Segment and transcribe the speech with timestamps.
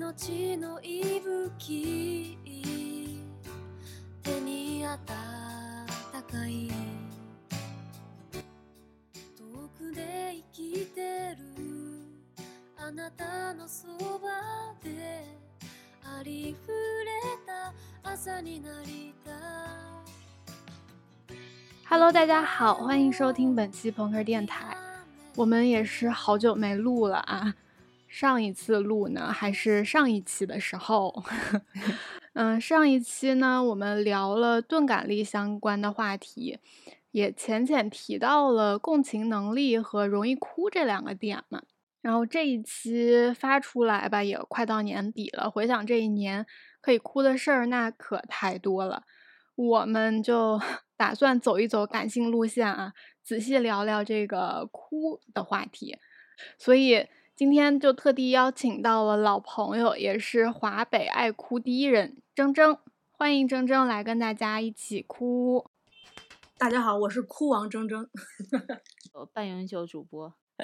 [0.00, 2.38] 命の息吹
[4.22, 6.68] 手に温かい
[9.36, 11.44] 遠くで生きてる
[12.78, 13.86] あなたのそ
[14.18, 15.24] ばで
[16.02, 17.10] ありふれ
[17.46, 19.34] た朝になりたい
[21.88, 24.76] Hello，大家好，欢迎收听本期朋克电台。
[25.36, 27.54] 我们也是好久没录了啊，
[28.11, 31.23] 上一次录呢还是上一期的时候。
[32.33, 36.59] 嗯，上一期呢我们聊了钝感力相关的话题，
[37.11, 41.63] 也浅浅提到了共情能力和容易哭这两个点嘛。
[42.01, 46.45] 然后这一期发出来吧，也快到年底了，回想这一年
[46.81, 49.03] 可以哭的事儿那可太多了。
[49.55, 50.59] 我们就
[50.97, 55.97] 打算走一走感性路线啊，仔细聊聊这个哭的话题。
[56.57, 57.07] 所以
[57.41, 62.77] 今天就特地邀请到了老朋友，也是华北爱哭第一人铮铮，
[63.09, 65.65] 欢迎铮铮来跟大家一起哭。
[66.59, 68.07] 大家好，我是哭王铮铮。
[69.15, 70.31] 呃半永久主播，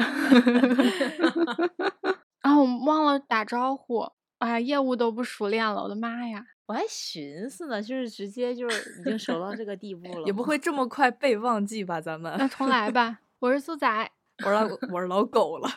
[2.42, 6.46] 啊，我忘了打招呼，哎，业务都不熟练了，我的妈呀！
[6.68, 12.00] 我还寻思呢，就是直接就是已经熟到这个地步 了，也不会这么快被忘记吧？
[12.00, 14.12] 咱们那重来吧，我是苏仔。
[14.46, 15.70] 我是老我是老狗了，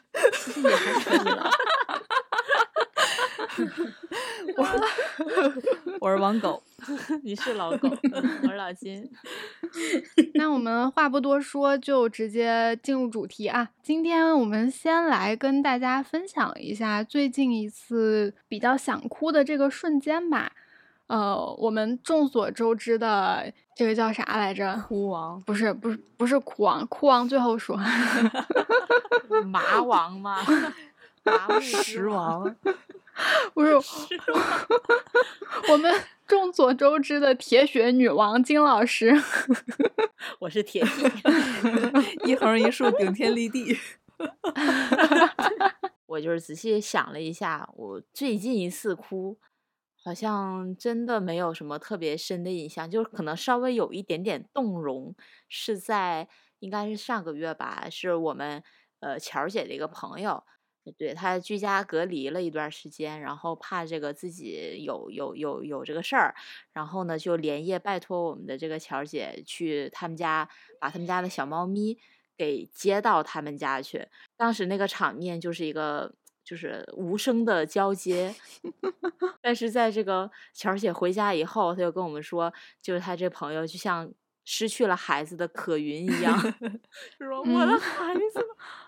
[0.63, 1.51] 也还可以了。
[4.57, 4.67] 我
[6.01, 6.63] 我是王狗，
[7.25, 7.89] 你是老狗，
[8.43, 9.11] 我是老金。
[10.35, 13.71] 那我们话不多说，就直接进入主题啊。
[13.83, 20.53] 今天我们先来跟大家分享一下最近一次比较想哭的这个瞬间吧。
[21.11, 24.81] 呃，我们众所周知的这个叫啥来着？
[24.87, 27.77] 哭王不是，不是，不是哭王，哭王最后说
[29.47, 30.37] 麻王吗？
[31.25, 32.45] 麻木食王，
[33.53, 33.75] 不是，
[35.73, 35.93] 我们
[36.29, 39.13] 众所周知的铁血女王金老师。
[40.39, 43.77] 我是铁弟，一横一竖顶天立地。
[46.07, 49.37] 我就是仔细想了一下，我最近一次哭，
[50.03, 55.15] 好像真的没有什么特别深的印象，就是可能稍微有一点点动容，
[55.49, 56.29] 是在
[56.61, 58.63] 应该是上个月吧，是我们
[59.01, 60.43] 呃乔姐的一个朋友，
[60.97, 66.35] 对她居家隔离了一段时间，然后怕这个自己有有有有这个事儿，
[66.73, 70.49] 然后呢就连夜拜托我们的这个乔姐去他们家，
[70.81, 71.99] 把他们家的小猫咪
[72.37, 74.09] 给接到他们家去。
[74.37, 76.15] 当时那个场面就是一个
[76.45, 78.35] 就是无声的交接，
[79.41, 82.53] 但是在这个乔儿姐回家以后，她就跟我们说，
[82.83, 84.13] 就是她这朋友就像
[84.45, 86.37] 失去了孩子的可云一样，
[87.19, 88.39] 说我的孩子，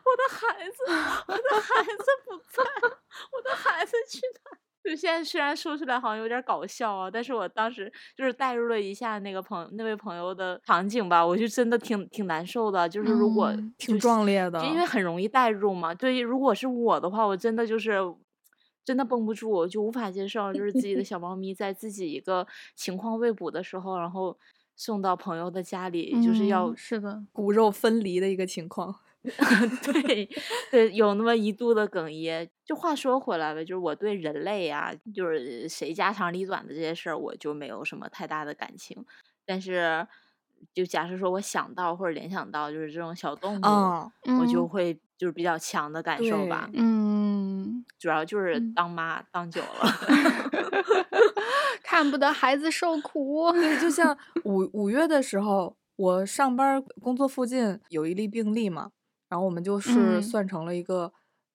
[0.04, 0.82] 我的孩子，
[1.28, 3.02] 我的孩子不在了，
[3.32, 4.58] 我的孩子去哪？
[4.84, 12.88] 就现在虽然说出来好像有点搞笑啊，但是我当时就是带入了一下那个朋那位朋友的场景吧，我就真的挺挺难受的。
[12.88, 15.94] 就是如果、嗯挺壮烈的就因为很容易代入嘛。
[15.94, 17.98] 对，如果是我的话，我真的就是
[18.84, 24.36] 真的绷不住，我就无法接受，就是自己的小猫咪在自己一个情况未卜的时候，然后
[24.74, 28.96] 送到朋友的家里，就是要嗯是的，骨肉分离的一个情况。
[29.84, 30.28] 对
[30.70, 32.48] 对，有那么一度的哽咽。
[32.64, 39.04] 就话说回来吧，就是我对人类啊，就是谁家长里短的这些事儿，我就没有什么太大的感情。
[39.44, 40.06] 但是，
[40.74, 44.10] 就假设说我想到或者联想到就是这种小动物，啊，
[44.40, 46.68] 我就嗯会就是比较强的感受吧。
[46.72, 49.90] 嗯，主要就是嗯当妈当久了
[51.82, 53.52] 看不得孩子受苦。
[53.52, 58.90] 对，就像五五月的时候，我上班工作附近有一例病例嘛，
[59.32, 61.10] 然后我们就是嗯算成了一个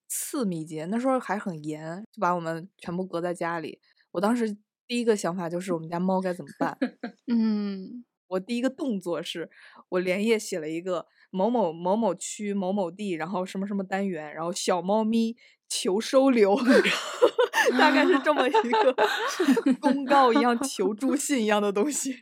[0.08, 3.80] 次密接，那时候还很严，就把我们全部隔在家里。
[4.14, 4.58] 我当时
[4.88, 6.76] 第一个想法就是我们家猫该怎么办？
[7.32, 9.48] 嗯，我第一个动作是
[9.90, 15.38] 我连夜写了一个某某某某区某某地，然后什么什么单元，然后小猫咪
[15.70, 16.56] 求收留，
[17.78, 18.96] 大概是这么一个
[19.80, 22.16] 公告一样、求助信一样的东西，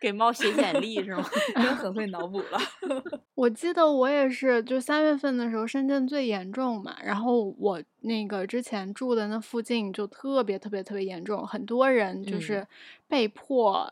[0.00, 1.24] 给猫写简历是吗？
[1.56, 2.58] 真很会脑补了。
[3.34, 6.96] 我记得我也是，就三月份的时候，深圳最严重嘛。
[7.02, 12.66] 然后我那个之前住的那附近就特别特别特别严重，很多人就嗯是
[13.06, 13.88] 被迫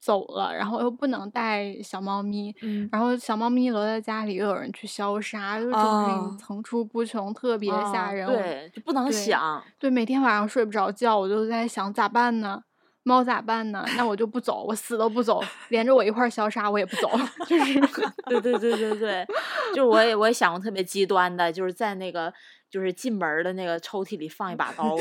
[0.00, 8.26] 走了，然后又不能带小猫咪，嗯，然后小猫咪留在家里，又有人去消杀，就这种事情啊层出不穷，特别吓啊人。
[8.26, 9.62] 我对，就不能对想。
[9.78, 12.62] 对，每天晚上睡不着觉，我就在想咋办呢？
[13.06, 13.84] 猫咋办呢？
[13.96, 17.08] 那我就不走，我死都不走，连着我一块儿消杀，我也不走。
[17.46, 17.80] 就是，
[18.28, 19.26] 对对对对对，
[19.72, 22.32] 就我也我也想过特别极端的，就是在那个
[22.68, 24.94] 就就是进门儿的那个抽屉里放一把刀，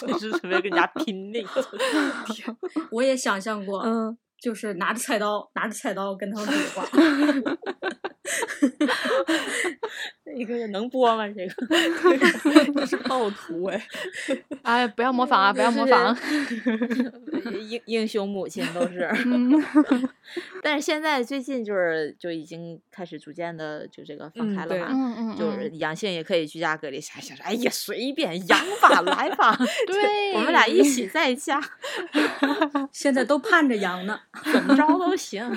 [0.00, 1.62] 就是准备跟人家拼那个。
[2.90, 6.86] 我也想象过，嗯，就是拿着菜刀，拿着菜刀跟他们对话。
[10.38, 11.26] 这个能播吗？
[11.28, 13.86] 这个 这是暴徒哎，
[14.62, 15.52] 哎，不要模仿啊！
[15.52, 16.16] 不要模仿。
[17.68, 19.08] 英英雄母亲都是。
[19.24, 19.52] 嗯
[20.62, 27.00] 但是现在最近就是就已经开始逐渐的就这个放开了嘛，就是阳性也可以居家隔离。
[27.00, 29.56] 想想说，哎呀，随便阳吧，来吧，
[29.86, 31.60] 对，我们俩一起在家，
[32.92, 34.20] 现在都盼着阳呢。
[34.52, 35.56] 怎么着都行。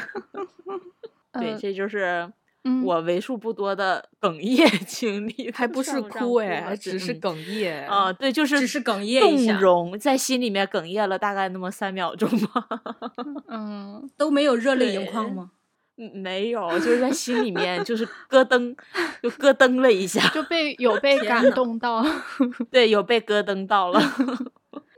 [1.33, 2.31] 对，呃这就是
[2.63, 12.67] 嗯我为数不多的哽咽 经历，还不是哭哎，还只是嗯哽咽啊，对，就是只是哽咽一动下容，在心里面哽咽了大概那么三秒钟吧。
[13.49, 15.51] 嗯，都没有热泪盈眶吗？
[15.97, 18.75] 嗯没有，就是在心里面就是咯噔，
[19.21, 22.03] 就咯噔了一下，就被有被感动到。
[22.71, 24.01] 对，有被咯噔到了。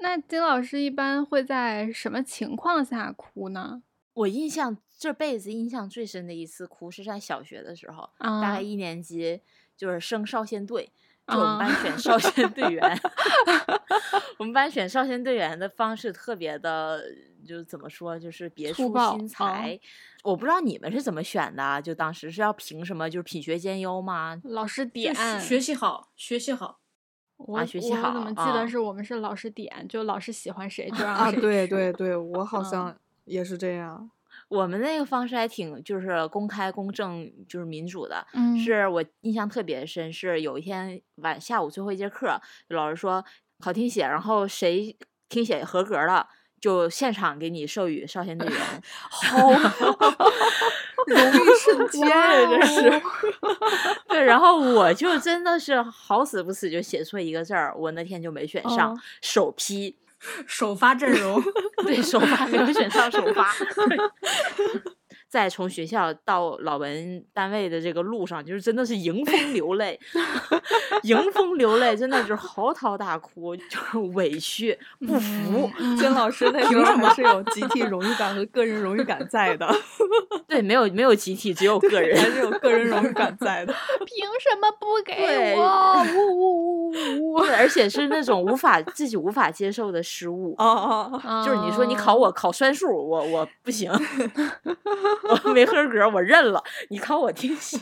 [0.02, 3.82] 那金老师一般会在什么情况下哭呢？
[4.14, 9.42] 我印象这辈子印象最深的一次哭是在小学的时候，大概啊一年级，
[9.76, 10.90] 就是升少先队，
[11.28, 12.98] 就我们班啊选少先队员。
[14.40, 17.04] 我们班选少先队员的方式特别的，
[17.46, 19.78] 就是怎么说，就是别出心啊裁。
[20.24, 24.40] 我不知道你们是怎么选的啊，就当时是要凭什么，就是品学兼优吗？
[24.46, 26.80] 老师点学学习好，学习好。
[27.36, 34.10] 我啊学习我怎好么记啊得是我们是老师点，就老师喜欢谁就 让啊，谁对对对，我好嗯像也是这样。
[34.50, 38.26] 我们那个方式还挺就是公开、公正，就是民主的。
[38.34, 43.24] 嗯是我印象特别深，是有一天晚下午最后一节课，老师说
[43.60, 44.96] 考听写，然后谁
[45.30, 46.28] 听写合格了，
[46.62, 48.58] 就现场给你授予少先队员。
[49.10, 49.50] 好，
[51.08, 53.02] 荣誉瞬 间呀，这是。
[54.08, 59.98] 对，然后我就真的是好死不死就写错一个字儿，我那天就没选上，哦首批。
[60.48, 61.42] 首发阵容，
[61.86, 63.54] 对，首发没有选上首发。
[65.34, 70.00] 再从学校到老文单位的这个路上，就是真的是迎风流 泪，
[71.02, 75.68] 迎风流泪，真的就是嚎啕大哭，就是委屈不服。
[75.98, 79.68] 金老师那时候还是有集体荣誉感和个人荣誉感在的，
[80.48, 82.16] 对，没有没有集体，只有个人。
[82.22, 83.74] 还是有个人荣誉感在的。
[84.06, 86.04] 凭什么不给对我？
[86.14, 87.40] 呜呜呜呜！
[87.40, 90.54] 对，而且是那种无法自己无法接受的失误。
[90.60, 93.92] 哦哦，哦就是你说你考哦我考算术，我我不行，
[95.30, 96.64] 我没合格，我认了。
[96.90, 97.80] 你考我听写，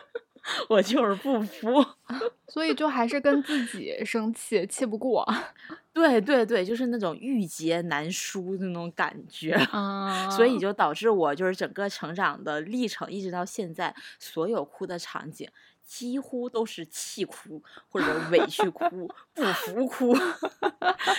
[0.68, 1.84] 我就是不服。
[2.48, 5.26] 所以就还是跟自己生气，气不过
[5.92, 9.52] 对对对，就是那种郁结难书的那种感觉。
[9.52, 10.28] 啊。
[10.30, 15.48] 所以就导致我就是整个成长的历程，一直到现在，所有哭的场景
[15.84, 20.16] 几乎都是气哭或者委屈哭、不服哭，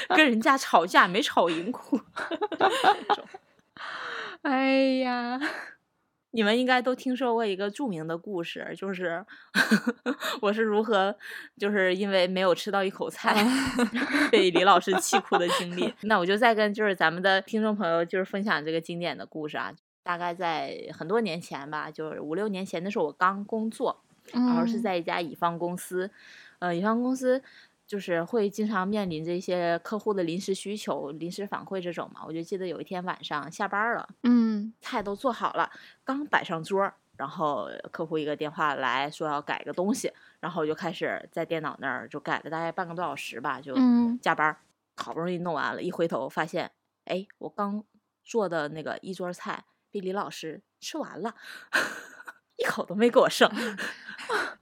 [0.10, 2.00] 跟人家吵架没吵赢哭。
[2.58, 3.24] 这种
[4.44, 5.40] 哎呀，
[6.32, 9.26] 你们应该都听说过一个著名的故事，就是
[10.42, 11.16] 我是如何
[11.58, 13.46] 就是因为没有吃到一口菜
[14.32, 15.94] 被李老师气哭的经历。
[16.02, 19.74] 那我就再跟就是咱们的听众朋友就是分享这个经典的故事啊。
[20.04, 26.10] 大概在很多年前吧，就是五六年前的时候，我刚工作，然后是嗯在一家乙方公司，
[26.60, 27.44] 呃，乙方公司
[27.88, 32.22] 就是会经常面临这些客户的临时需求、临时反馈这种嘛。
[32.28, 35.72] 我就记得有一天晚上下班了，嗯菜都做好了，
[36.04, 44.58] 刚摆上桌儿，然后客户一个电话来说要改个东西，然后我就开始在电脑那儿就改了大概半个多小时吧，就嗯加班儿，
[44.98, 46.70] 好不容易弄完了，一回头发现，
[47.06, 47.84] 哎，我刚
[48.26, 51.34] 做的那个一桌菜被李老师吃完了，
[52.58, 53.50] 一口都没给我剩。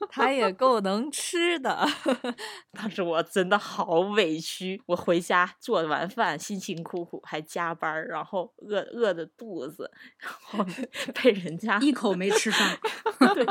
[0.09, 1.85] 他也够能吃的。
[2.73, 10.65] 当时我真的好委屈，我回家做完饭辛辛苦苦还加班，然后饿饿的肚子，然后
[11.21, 12.77] 被人家一口没吃上。
[13.33, 13.45] 对，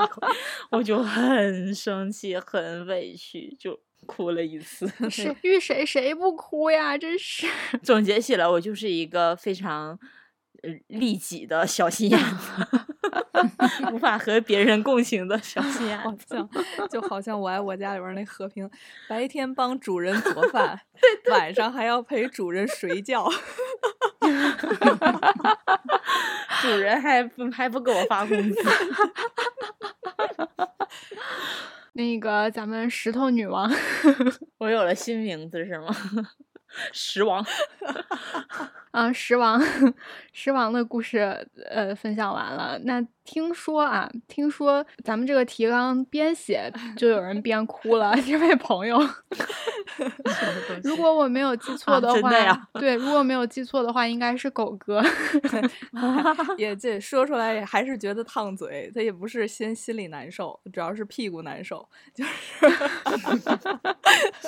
[0.70, 4.86] 我就很生气，很委屈，就哭了一次。
[5.10, 6.96] 谁遇谁谁不哭呀？
[6.96, 7.46] 真是。
[7.82, 9.98] 总结起来，我就是一个非常呃
[10.88, 12.66] 利己的小心眼子，
[13.92, 16.24] 无法和别人共情的小心眼好子。
[16.34, 16.48] 像
[16.88, 18.70] 就好像我爱我家里边儿那和平，
[19.08, 20.80] 白天帮主人做 饭，
[21.30, 23.28] 晚上还要陪主人睡觉。
[26.62, 28.56] 主人还不还不给我发工资。
[31.92, 33.70] 那个咱们石头女王，
[34.58, 35.94] 我有了新名字是吗？
[36.92, 37.44] 石王。
[38.90, 39.62] 啊，石王，
[40.36, 42.76] 狮王的故事，呃，分享完了。
[42.82, 48.98] 那听说啊，听说咱们这个提纲边写 就有人边哭了， 这位朋友。
[50.82, 52.30] 如果我没有记错啊的话，
[52.74, 55.00] 对，如果没有记错的话，应该是狗哥。
[56.58, 62.68] 也这说出来也还是觉得烫嘴，他也不是心心里难受，主要是屁股难受，就是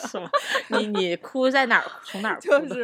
[0.08, 0.28] 是吗？
[0.68, 1.84] 你你哭在哪儿？
[2.04, 2.74] 从哪儿哭就？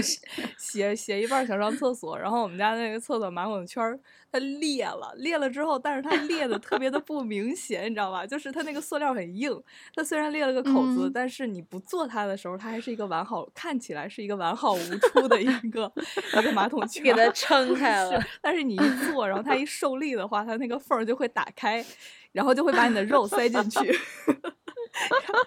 [0.00, 0.20] 是
[0.56, 3.98] 写写一半想上厕所，然后我们家那个厕所马桶圈儿
[4.30, 8.24] 它裂了，裂了之后，但是它裂的特别的不明显，你知道吧？
[8.24, 9.60] 就是它那个塑料很硬，
[9.94, 15.90] 它虽然裂了个口子，嗯但是你不做它的时候，它还是一个完好，看起来是一个完好无处的一个
[16.38, 17.28] 一个马桶 圈给它。
[17.30, 18.22] 撑开了。
[18.40, 18.78] 但是你一
[19.10, 21.84] 做，然后它一受力的话，它那个缝儿就会打开，
[22.32, 23.98] 然后就会把你的肉塞进去。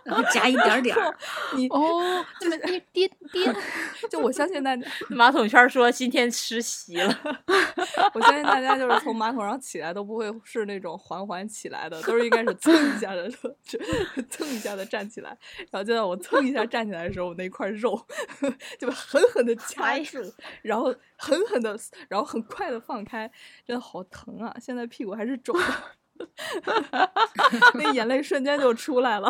[0.03, 1.17] 然后夹一点点儿，
[1.55, 3.45] 你哦，这么一滴滴，
[4.09, 7.19] 就我相信大家， 马桶圈说今天吃席了，
[8.13, 13.29] 我相信大家就是从马桶上起来都不会是那种缓缓起来的，都是应该是蹭一下的，
[14.29, 15.29] 蹭一下的站起来。
[15.71, 17.99] 然后就在我蹭一下站起来的时候，我那块肉
[18.77, 21.77] 就被狠狠的夹住，然后狠狠的，
[22.07, 23.29] 然后很快的放开，
[23.65, 24.55] 真的好疼啊！
[24.59, 25.63] 现在屁股还是肿的。
[27.75, 29.29] 那眼泪瞬间就出来了。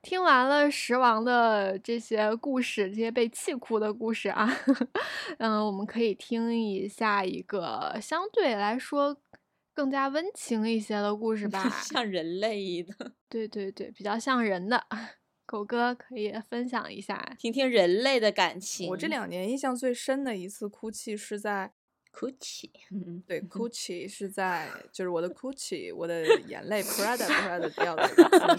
[0.00, 4.48] 听完了食王的这些故事，这些被气哭的故事啊，
[5.38, 9.16] 嗯，我们可以听一下一个相对来说
[9.74, 11.68] 更加温情一些的故事 吧。
[11.82, 14.86] 像人类的，对对对，比较像人的。
[15.44, 17.34] 狗哥可以分享一下。
[17.38, 18.88] 听听人类的感情。
[18.90, 21.72] 我这两年印象最深的一次哭泣是在
[22.18, 28.58] 哭泣，嗯，对，，Gucci 是在就是我的 Gucci，，我的眼泪 Prada Prada 掉的一次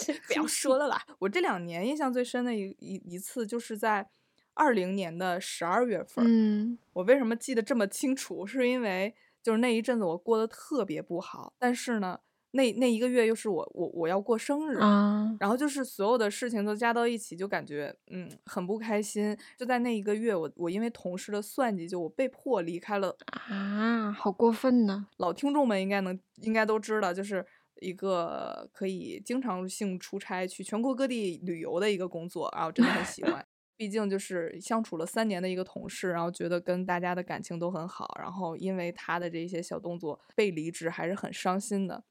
[0.00, 1.04] 是，不要说了啦。
[1.18, 4.08] 我这两年印象最深的一一一次就是在
[4.54, 6.24] 二零年的十二月份。
[6.26, 8.46] 嗯我为什么记得这么清楚？
[8.46, 12.20] 是因为就是那一阵子我过得特别不好，但是呢，
[12.52, 19.36] 那那一个月又是我我我要过生日，啊，然后就是所有的事情都加到一起，就感觉嗯很不开心。
[19.58, 23.16] 就在那一个月，我我因为同事的算计，就我被迫离开了。
[23.26, 25.06] 啊，好过分呢！
[25.16, 27.44] 老听众们应该能应该都知道，就是
[27.80, 33.44] 一个可以经常性出差去全国各地旅游的一个工作，啊，我真的很喜 欢。
[33.74, 42.04] 毕竟就是相处了三年的一个同事，然后觉得跟大家的感情都很好，然后因为他的这些小动作被离职，还是很伤心的。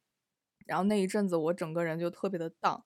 [0.72, 2.82] 然后那一阵子，我整个人就特别的荡，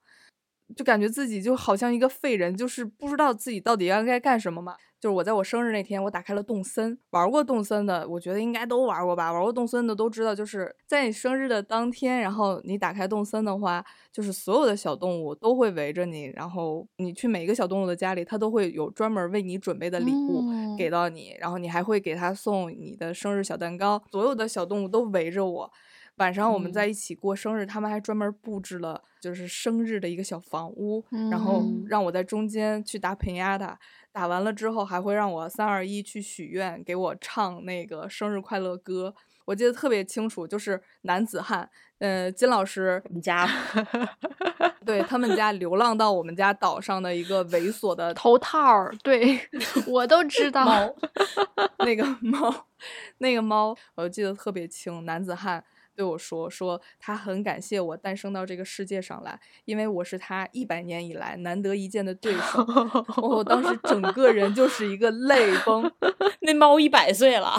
[0.75, 4.75] 就感觉自己就好像一个废人，就是不知道自己到底应该干什么嘛。
[4.99, 9.31] 就是我在我生日那天，我打开了动森，玩过动森的，我觉得应该都玩过吧。
[9.31, 25.71] 玩过动森的都知道，就是在你生日的当天，然后你打开动森的话，就是所有的小动物都会围着你，然后你去每一个小动物的家里，它都会有专门为你准备的礼物嗯给到你，然后你还会给它送你的生日小蛋糕，所有的小动物都围着我。
[26.17, 33.77] 晚上我们在嗯一起过生日，他们还专门布置了就是生日的一个小房屋，然后嗯让我在中间去打平压的，
[34.12, 39.13] 打完了之后还会让我三二一去许愿，给我唱那个生日快乐歌。
[39.45, 41.69] 我记得特别清楚，就是男子汉，
[42.00, 43.48] 呃，金老师你家
[44.84, 49.39] 对他们家流浪到我们家岛上的一个猥琐的头套儿，对
[49.86, 50.65] 我都知道。
[50.65, 50.95] 猫，
[51.86, 52.67] 那个猫，
[53.19, 55.05] 那个猫，我记得特别清。
[55.05, 55.63] 男子汉
[55.95, 62.65] 对我说，说他很感谢我诞生到这个世界上来，因为我是他一百年以来难得一见的对手。
[63.21, 65.89] 我当时整个人就是一个泪崩。
[66.41, 67.57] 那猫一百岁了，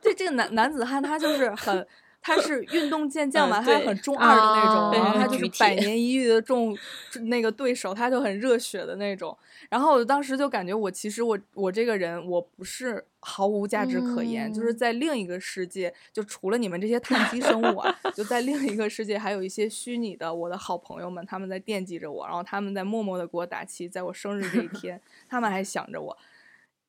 [0.00, 1.86] 这这个男男子汉，他就是很。
[2.22, 6.76] 他是运动健将嘛，嗯他是很中二的那种，啊然后他就是百年一遇的中
[7.22, 9.36] 那个对手，他就很热血的那种。
[9.68, 26.16] 然后我当时就感觉我其实我我这个人我不是毫无价值可言，就是嗯在另一个世界，就除了你们这些碳基生物啊， 就在另一个世界还有一些虚拟的我的好朋友们，他们在惦记着我，然后他们在默默的给我打气，在我生日这一天，他们还想着我。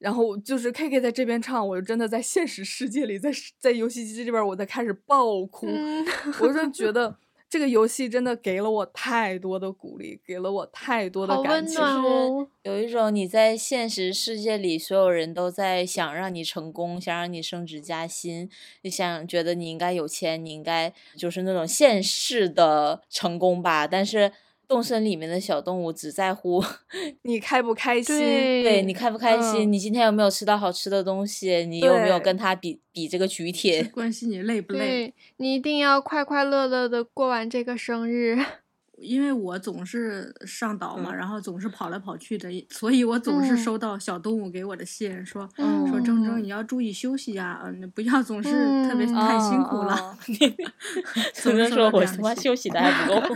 [0.02, 3.30] 然后就是 K K 在这边唱，我就真的在现实世界里，在
[3.60, 5.68] 在游戏机这边，我在开始爆哭。
[5.68, 6.04] 嗯
[6.42, 7.16] 我就觉得
[7.48, 11.80] 这个游戏真的给了我太多的鼓励，给了我太多的感情。
[11.80, 12.48] 哦。
[12.64, 18.50] 有一种你在现实世界里，所有人都在想让你成功，想让你升职加薪，
[18.82, 23.86] 你想觉得你应该有钱，你应该就是那种现世的成功吧。
[23.86, 24.32] 但是
[24.72, 26.64] 动森里面的小动物只在乎
[27.24, 28.18] 你开不开心？
[28.18, 33.84] 对对你开不开心，嗯你今天有没有吃到好吃的东西，你有没有跟他比比这个举只铁？
[33.94, 34.80] 关心你累 不累。
[34.80, 38.38] 对你一定要快快乐乐的过完这个生日。
[39.02, 48.52] 因为我总是上岛嘛，嗯然后总是跑来跑去的，所以我总是嗯收到小动物给我的信，说嗯说铮铮你要注意休息呀，嗯，不要总是
[48.88, 49.96] 特别嗯太辛苦了。
[49.96, 50.16] 哦。
[51.34, 53.36] 总是收曾经说我他妈休息的还不够，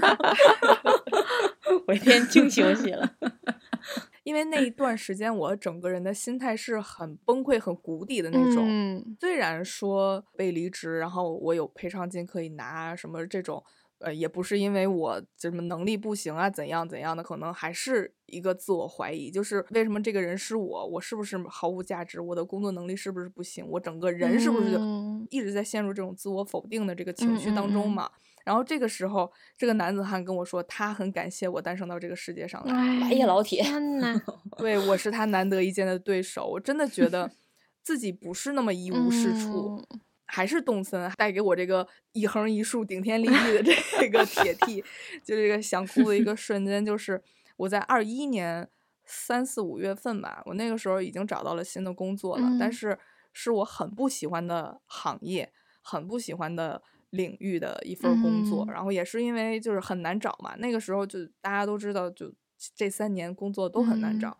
[1.87, 3.15] 我一天 净休息了。
[4.23, 8.65] 因为那一段时间我整个人的心态是很崩溃、很谷底的那种。
[8.67, 13.63] 嗯虽然说被离职，然后我有赔偿金可以拿，什么这种，
[13.99, 28.09] 呃，也不是因为我什么能力不行啊，怎样怎样的，可能还是一个自我怀疑，就是为什么这个人是我，我是不是毫无价值，我的工作能力是不是不行，我整个人是不是就嗯一直在陷入这种自我否定的这个情绪当中嗯嘛？
[28.45, 32.73] 然后这个时候，这个男子汉跟我说，他很感谢我诞生到这个世界上来，
[33.09, 34.21] 哎呀老铁天呐，
[34.57, 37.29] 对我是他难得一见的对手，我真的觉得
[37.83, 39.99] 自己不是那么一无是处，嗯。
[40.27, 43.61] 还是动森带给我这个一横一竖顶天立地的
[43.99, 44.81] 这 个铁 T，
[45.23, 47.21] 就这个想哭的一个瞬间，就是
[47.57, 48.67] 我在二一年
[49.05, 52.71] 三四五月份吧，我那个时候已经找到了新的工作了，但嗯。
[52.73, 52.97] 是
[53.33, 55.51] 是我很不喜欢的行业，
[55.83, 56.81] 很不喜欢的
[57.15, 62.34] 领域的一份工作，嗯然后也是因为就是很难找嘛，那个时候就大家都知道，就
[62.75, 64.38] 这三年工作都很难嗯找，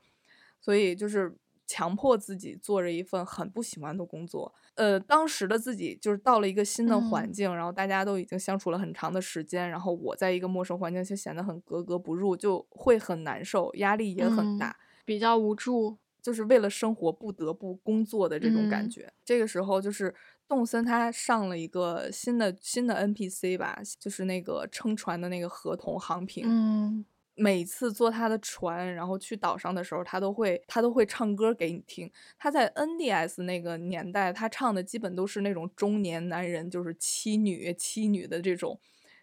[0.62, 4.54] 所以就是强迫自己做着一份很不喜欢的工作。
[4.76, 14.78] 呃，当时的自己就是到了一个新的环嗯境，然后大家都已经相处了很长的时间，然后我在一个陌生环境就显得很格格不入，就会很难受，压力也很嗯大。
[15.06, 15.98] 比较无助。
[16.26, 19.14] 就是为了生活不得不工作的这种感嗯觉。
[19.24, 20.12] 这个时候就是
[20.48, 26.46] 动森他上了一个新的新的 NPC 吧，就是那个撑船的那个合同航平。
[26.48, 27.06] 嗯
[27.38, 32.10] 每次坐他的船，然后去岛上的时候，他都会他都会唱歌给你听。
[32.38, 38.80] 他在 NDS 那个年代，他唱的基本都是那种中年男人，就是妻女妻女的这种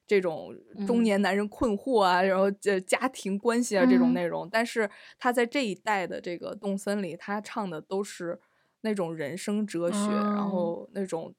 [0.06, 0.54] 这种
[0.86, 4.46] 中嗯年男人困惑啊，然后这家庭关系啊这种嗯内容。
[4.50, 8.38] 但是他在这一代的这个动森里，他唱的都是
[8.82, 11.30] 那种人生哲学，然哦后那种。
[11.30, 11.36] 嗯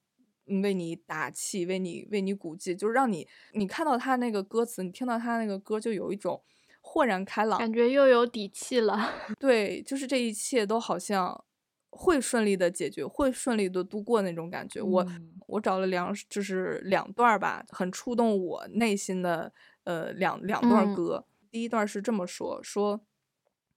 [0.61, 6.43] 为你打气，为你为你鼓劲，就是让你你看到他那个歌词，你听到他那个歌，就有一种
[6.81, 9.09] 豁然开朗，感觉又有底气了。
[9.39, 11.45] 对，就是这一切都好像
[11.89, 14.81] 会顺利的解决，会顺利的度过那种感觉。
[14.81, 19.53] 我嗯我找了两就是两段吧，很触动我内心的
[19.85, 21.25] 呃两两段歌。
[21.49, 22.99] 第一段是这么说：说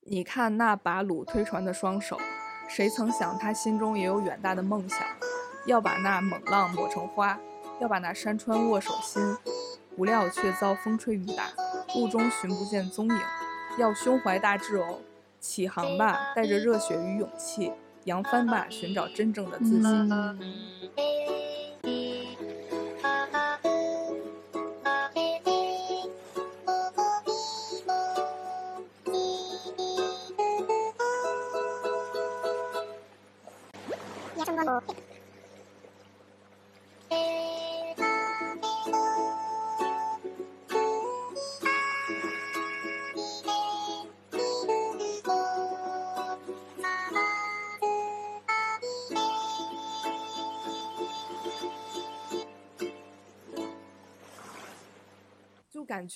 [0.01, 2.19] 你看那把鲁推船的双手，
[2.69, 5.01] 谁曾想他心中也有远大的梦想，
[5.67, 7.39] 要把那猛浪抹成花，
[7.81, 9.37] 要把那山川握手心。
[9.97, 11.45] 不料却遭风吹雨打，
[11.97, 13.21] 雾中寻不见踪影。
[13.79, 14.99] 要胸怀大志哦，
[15.41, 17.73] 起航吧，带着热血与勇气，
[18.05, 20.09] 扬帆吧，寻找真正的自信。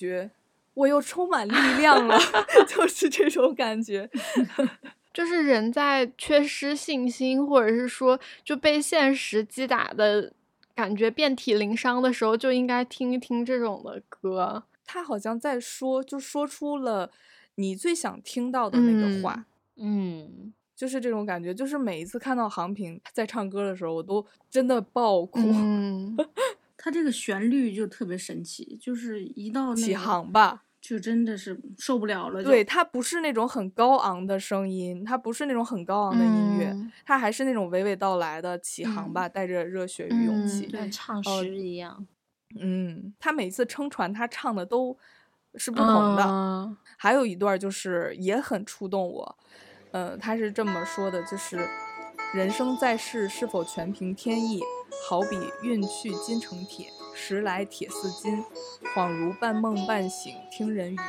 [0.01, 0.31] 觉
[0.73, 2.17] 我又充满力量了，
[2.67, 4.09] 就是这种感觉。
[5.13, 10.31] 就是人在缺失信心，或者是说就被现实击打的
[10.73, 14.63] 感觉遍体鳞伤的时候，就应该听一听这种的歌。
[14.85, 17.11] 他好像在说，就说出了
[17.55, 21.53] 你最想听到的那个话，嗯，就是这种感觉。
[21.53, 25.39] 就是每一次看到航平在唱歌的时候，我都真的爆哭。
[25.39, 26.17] 嗯，
[26.83, 32.43] 它这个旋律就特别神奇，就是一到那起个航吧，就真的是受不了了。
[32.43, 40.65] 对，它不是那种很高昂的声音，它不是那种很高昂的音乐，嗯它还是那种娓娓道来的起航吧，带着热血与勇嗯气。
[40.65, 42.07] 对像唱哦诗一样。
[42.59, 44.97] 嗯，他每次撑船，他唱的都
[45.55, 46.23] 是不同的。
[46.23, 49.37] 啊还有一段就是也很触动我，
[49.91, 51.57] 呃，他是这么说的，就是
[52.33, 54.61] 人生在世是否全凭天意？
[55.09, 58.41] 好比运去金成铁，时来铁似金，
[58.95, 60.99] 恍如半梦半醒听人语。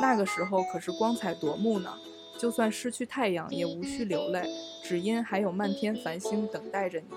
[0.00, 1.92] 那个时候可是光彩夺目呢，
[2.38, 4.48] 就算失去太阳也无需流泪，
[4.84, 7.16] 只因还有漫天繁星等待着你。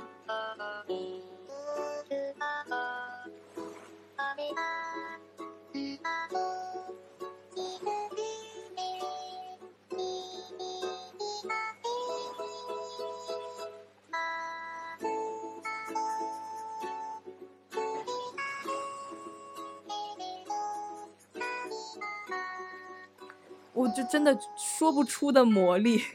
[23.73, 26.01] 我就真的说不出的魔力。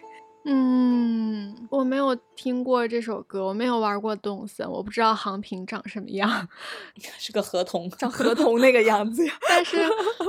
[0.50, 6.48] 嗯，我没有听过这首歌，我没有玩过动森，我不知道航平长什么样，
[6.96, 9.34] 是个河童，像河童那个样子呀。
[9.46, 9.76] 但是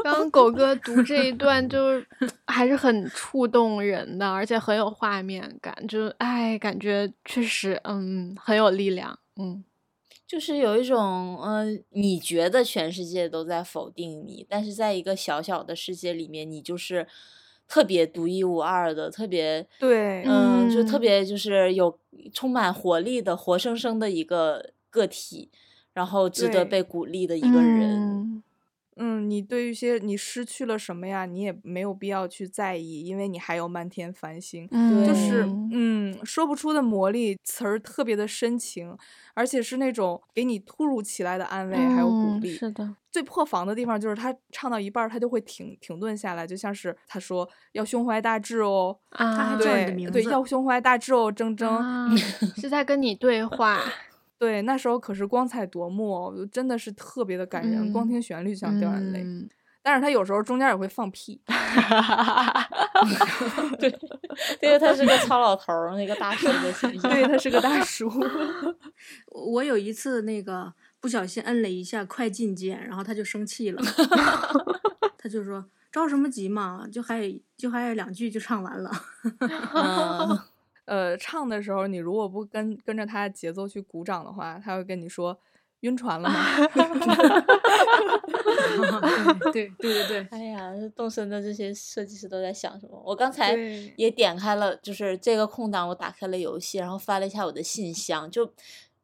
[0.04, 2.04] 刚刚狗哥读这一段就
[2.48, 9.63] 还是很触动人的，而且很有画面感，就哎，感觉确实嗯很有力量，嗯，
[10.30, 17.08] 就是有一种呃，你觉得全世界都在否定你，但是在一个小小的世界里面，你就是。
[17.72, 22.00] 特别独一无二的，特别对，嗯，就特别就是有
[22.34, 25.52] 充满活力的、活生生的一个个体，
[25.94, 28.42] 然后值得被鼓励的一个人。
[28.99, 34.67] 嗯，你对于一些你失去了什么呀，你也没有必要去在意，因为你还有漫天繁星。
[34.71, 38.95] 嗯，就是嗯，说不出的魔力，词儿特别的深情，
[39.33, 42.53] 而且是那种给你突如其来的安慰还有鼓励。
[42.53, 52.17] 是的，最破防的地方就是他唱到一半，他就会停停顿下来，就像是他说要胸怀大志哦，他还叫你的名字，对，要胸怀大志哦，铮铮，
[52.59, 53.81] 是在跟你对话。
[54.39, 59.23] 对，那时候可是光彩夺目，真的是特别的感人，光听旋律就想掉眼泪。
[59.82, 61.41] 但是他有时候中间也会放屁。
[63.80, 63.89] 对，
[64.62, 67.12] 因为他是个糙老头儿，那个大叔的形象。
[67.12, 68.12] 对他是个大 叔。
[69.28, 73.82] 我有一次那个不小心摁了一下快进键，然后他就生气了，
[75.17, 76.86] 他就说：“着什么急嘛？
[76.91, 78.91] 就还就还有两句就唱完了。”
[80.89, 85.39] 呃，唱的时候，你如果不跟跟着他的节奏去鼓掌的话，他会跟你说
[85.82, 86.58] 晕船了吗？
[89.54, 92.99] 对对对对，哎呀，动森的这些设计师都在想什么？
[93.06, 93.56] 我刚才
[93.95, 98.52] 也点开了，就是这个空档，我打开了游戏，然后翻了一下我的信箱，就。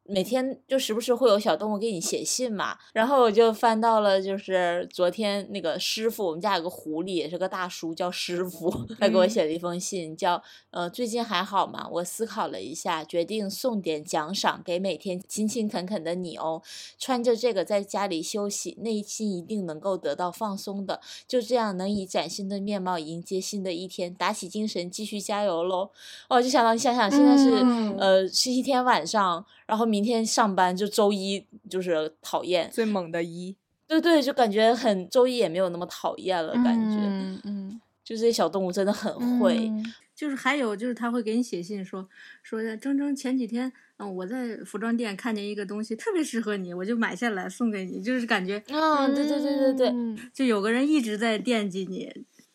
[0.08, 11.88] 每天就时不时会有小动物给你写信嘛，然后我就翻到了，就是昨天那个师傅，我们家有个狐狸，也是个大叔，叫师傅， 他给我写了一封信，叫呃最近还好吗？
[11.92, 16.62] 我思考了一下，决定送点奖赏给每天勤勤恳恳的你哦。
[16.98, 21.00] 穿着这个在家里休息，内心一定能够得到放松的。
[21.26, 25.90] 就这样能以崭新的面貌迎接新的一天，打起精神继续加油喽！
[26.28, 27.50] 哦，就想到你想想，现在是
[27.98, 29.44] 呃星期天晚上。
[29.66, 33.56] 然后明天上班就周一，就是讨厌最猛的一，
[33.88, 39.68] 对对，就感觉很周一也没有那么讨厌了，感觉，嗯嗯，就这些小动物真的很会，
[40.14, 42.08] 就是还有就是他会给你写信说
[42.42, 49.92] 说铮铮前几天嗯我在服装店看见一个东西特别适合你，我就买下来送给你，就是感觉，嗯，对对对对对，
[50.32, 52.12] 就有个人一直在惦记你，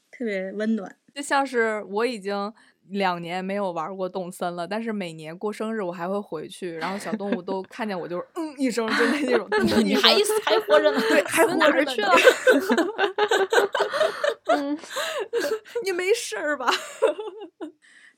[0.10, 2.54] 特别温暖，就像是我已经。
[2.91, 9.47] 两年没有玩过动森了，但是每年过生日我还会回去，然后小动物都 看见我就是嗯一声，就那种，
[9.84, 10.13] 你还
[10.45, 12.10] 还活着呢，对，还活着去了，
[14.47, 14.77] 嗯，
[15.84, 16.67] 你没事儿吧？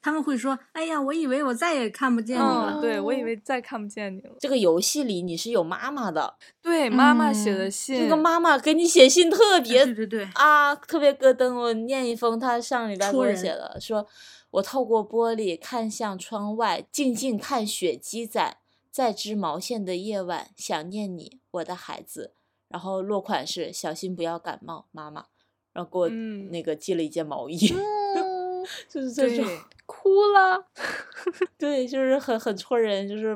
[0.01, 4.35] 他们会说，哎呀，我以为我再也看不见你了，对我以为再看不见你了。
[4.37, 11.53] 这个游戏里你是有妈妈的，对，妈妈写的信，这个妈妈给你写信特别，对对对，啊，特别咯噔。
[11.53, 14.05] 我念一封，他上礼拜给我写的，说。
[14.53, 18.57] 我透过玻璃看向窗外，静静看雪积攒，
[18.91, 22.33] 在织毛线的夜晚，想念你，我的孩子。
[22.67, 25.25] 然后落款是小心不要感冒，妈妈。
[25.71, 26.09] 然后给我
[26.51, 27.57] 那个寄了一件毛衣，
[28.87, 29.43] 就是这种
[29.87, 30.67] 哭了。
[31.57, 33.35] 对，就是很很戳人，就是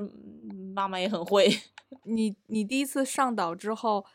[0.75, 1.49] 妈妈也很会。
[2.05, 4.05] 你你第一次上岛之后，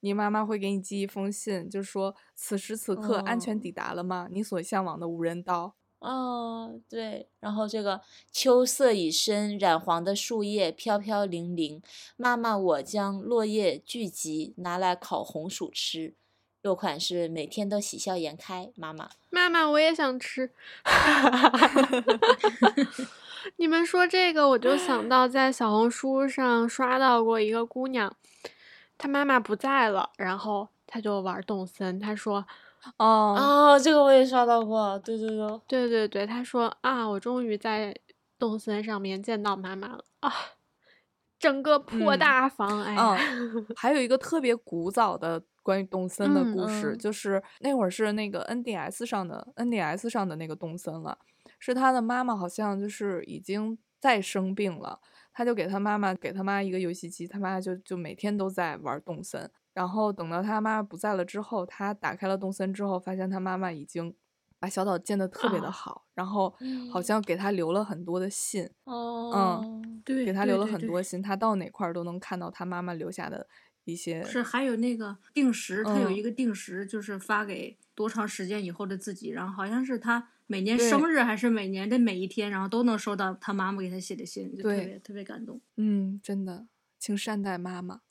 [0.00, 4.28] 你妈妈会给你寄一封信，就说此时此刻安全抵达了吗？
[4.30, 5.76] 你所向往的无人岛。
[6.00, 8.00] 哦，对，然后这个
[8.32, 11.82] 秋色已深，染黄的树叶飘飘零零。
[12.16, 16.14] 妈妈，我将落叶聚集，拿来烤红薯吃。
[16.62, 18.72] 落款是每天都喜笑颜开。
[18.76, 20.50] 妈妈，妈妈，我也想吃。
[23.56, 28.16] 你们说这个，我就想到在小红书上刷到过一个姑娘，
[28.96, 32.46] 她妈妈不在了，然后她就玩动森，她说。
[32.98, 33.34] 哦。
[33.36, 37.94] 哦，这个我也刷到过，对对对，对对对，他说啊，我终于在
[38.38, 40.32] 动森上面见到妈妈了啊，
[41.38, 42.96] 整个破大房，哎，
[43.76, 51.18] 还有一个特别古早的关于动森的故事，就是那会儿是那个 NDS 上的 NDS 上的那个动森了，
[51.58, 55.00] 是他的妈妈好像就是已经在生病了，
[55.32, 59.50] 他就给他妈妈给他妈一个游戏机，他妈就就每天都在玩动森。
[59.72, 64.14] 然后等到他妈妈不在了之后，他打开了动森之后，发现他妈妈已经
[64.58, 66.54] 把小岛建的特别的好，然后
[66.92, 68.68] 好像给他留了很多的信。
[68.84, 73.46] 哦，嗯，对，给他留了很多信，他到哪块儿都能看到他妈妈留下的
[73.84, 74.22] 一一些。
[74.24, 85.60] 是还有那个定时，他有嗯一个定时，就是发给多长时间以后的自己，然后好像是他每年生日还是每年的每一天，然后都能收到他妈妈给他写的信，就特对别特别感动。
[85.76, 86.66] 嗯，真的，
[86.98, 88.00] 请善待妈妈。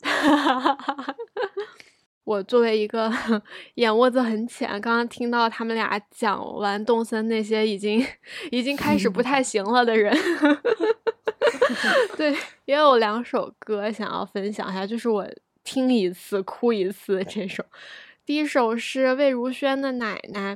[2.30, 3.10] 我作为一个
[3.74, 8.06] 眼窝子很浅，刚刚听到他们俩讲完动森那些已经
[8.52, 10.16] 已经开始不太行了的人，
[12.16, 12.32] 对，
[12.66, 15.28] 也有两首歌想要分享一下，就是我
[15.64, 17.64] 听一次哭一次这首。
[18.24, 20.54] 第一首是魏如萱的《奶奶》，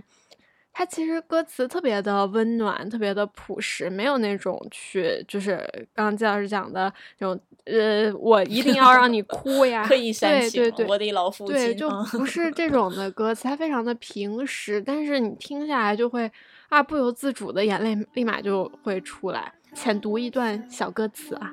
[0.73, 5.57] 它其实歌词特别的温暖，特别的朴实，没有那种去就是
[5.93, 16.31] 刚刚季老师讲的那种呃，我一定要让你哭呀， 刻意煽情，对对对，我的老父亲，对，就嗯不是这种的歌词，它非常的平实，但是你听下来就会
[16.69, 19.53] 啊，不由自主的眼泪立马就会出来。
[19.75, 21.53] 浅读一段小歌词啊，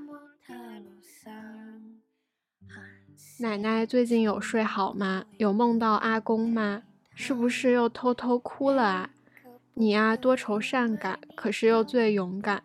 [3.39, 5.23] 奶奶最近有睡好吗？
[5.37, 6.83] 有梦到阿公吗？
[7.15, 9.09] 是不是又偷偷哭了啊？
[9.75, 12.61] 你呀、多愁善感，可是又最勇敢。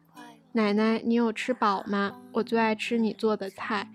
[0.57, 2.17] 奶奶，你有吃饱吗？
[2.33, 3.91] 我最爱吃你做的菜，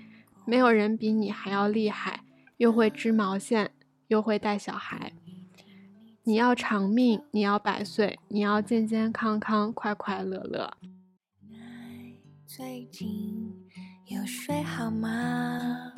[0.45, 2.23] 没有人比你还要厉害，
[2.57, 3.71] 又会织毛线，
[4.09, 5.11] 又会带小孩。
[6.21, 10.71] 你要长命，你要百岁，你要健健康康，快快乐乐。
[12.45, 13.51] 最近
[14.05, 15.91] 有睡好吗？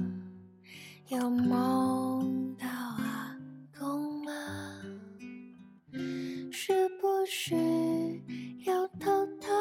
[1.10, 3.38] 有梦到阿
[3.78, 4.32] 公吗？
[6.54, 7.54] 是不是
[8.66, 9.52] 又偷偷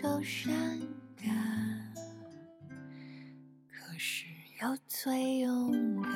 [0.00, 0.52] 多愁善
[1.22, 1.92] 感，
[3.70, 4.24] 可是
[4.62, 6.10] 又最勇敢。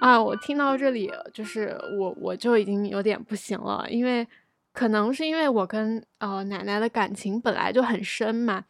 [0.00, 4.26] 啊，我听到这里，就是我我就已经有点不行了，因为
[4.72, 8.64] 可能是因为我跟呃奶奶的感情本来就很深嘛，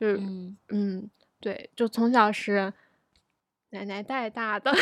[0.00, 2.72] 就是嗯，嗯，对，就从小是
[3.70, 4.72] 奶奶带大的，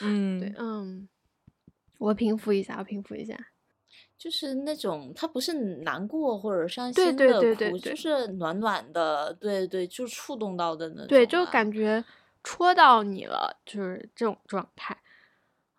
[0.00, 1.08] 嗯， 对，嗯，
[1.98, 3.38] 我平复一下，我平复一下，
[4.24, 12.02] 就是那种他不是难过或者伤心的哭，对对对就是暖暖的，对对，就触动到的那种、啊，对，就感觉
[12.42, 14.96] 戳到你了，就是这种状态。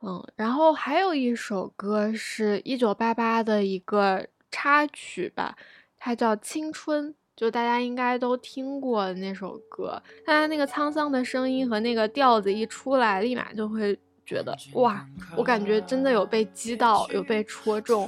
[0.04, 5.58] 嗯，然后还有一首歌是一九八八的一个插曲吧，
[5.98, 10.00] 它叫《青春》，就大家应该都听过那首歌。
[10.24, 15.04] 它那个沧桑的声音和那个调子一出来，立马就会觉得哇，
[15.36, 18.08] 我感觉真的有被击到，有被戳中。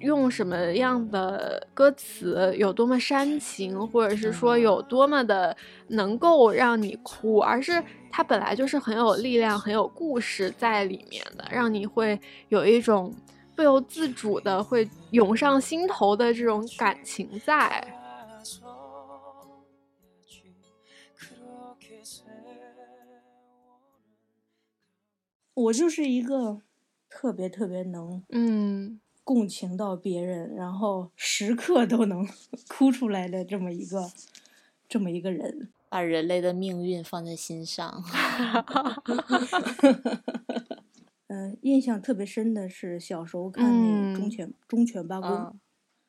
[0.00, 5.56] 用什么样的歌词有多么煽情或者是说有多么的
[5.88, 7.38] 能够让你哭。
[7.38, 13.14] 而是它本来就是很有力量很有故事在里面的让你会有一种
[13.54, 17.94] 不由自主的会涌上心头的这种感情在。
[25.54, 26.62] 我就是一个
[27.08, 29.00] 特别特别能嗯。
[29.24, 32.26] 共情到别人，然后时刻都能
[32.68, 34.10] 哭出来的这么一个
[34.88, 35.70] 这么一个人。
[35.88, 38.02] 把人类的命运放在心上。
[41.26, 45.60] 嗯、印象特别深的是小时候看那个忠嗯犬、忠犬八公，嗯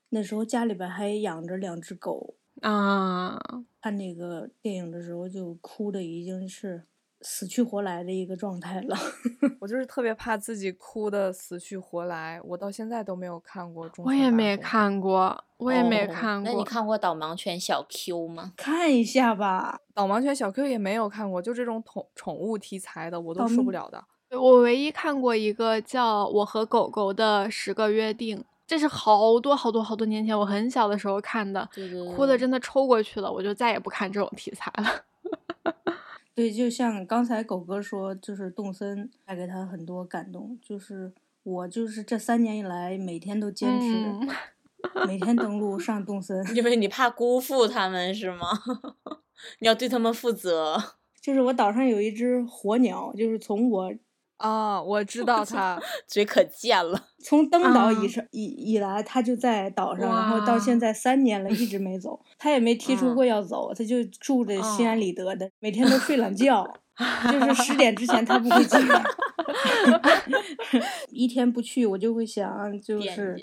[0.10, 3.40] 那时候家里边还养着两只狗，啊，
[3.82, 6.84] 看那个电影的时候就哭的已经是
[7.22, 8.98] 死去活来的一个状态了。
[9.60, 16.52] 我就是特别怕自己哭的死去活来，我到现在都没有看过《忠我也没看过，我也没哦看过。
[16.52, 18.54] 那你看过导盲犬小 Q 吗？
[18.58, 24.04] 看一下吧，导盲犬小 Q 也没有看过，就这种宠宠物题材的我都受不了的。
[24.32, 35.04] 我唯一看过一个叫《我和狗狗的十个约定》，这是好多好多好多年前，我很小的时候看的，对对对，哭的真的抽过去了，我就再也不看这种题材了。
[36.34, 41.12] 对，就像刚才狗哥说，就是动森带给他很多感动，就是
[41.44, 44.28] 我就是这三年以来每天都坚持，嗯
[45.06, 48.48] 每天登录上动森，因为你怕辜负他们是吗？
[49.60, 50.82] 你要对他们负责。
[51.22, 53.94] 就是我岛上有一只火鸟，就是从我
[54.42, 62.20] 啊，我知道他， 嘴可贱了， 从登岛以啊上以以来，他就在岛上，然后到现在三年了，一直没走。
[62.38, 66.68] 他也没提出嗯过要走，他就住着心安嗯理得的，每天都睡懒觉。
[67.32, 68.80] 就是十点之前他不会进。
[71.10, 73.36] 一天不去，我就会想，就是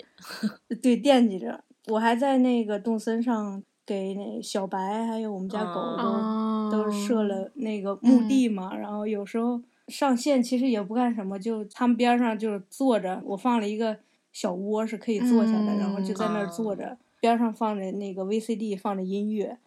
[0.81, 1.61] 对惦记着。
[1.87, 13.97] 我还在那个动森上给那小白还有我们家狗都、哦都设了那个墓地嘛，然后有时候上线其实也不干什么，就他们边上就是坐着，我放了一个
[14.31, 19.57] 小窝是可以坐下的，然后就在那儿坐着，边上放着那个 VCD 放着音乐，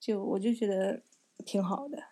[0.00, 1.00] 就我就觉得
[1.44, 2.02] 挺好的。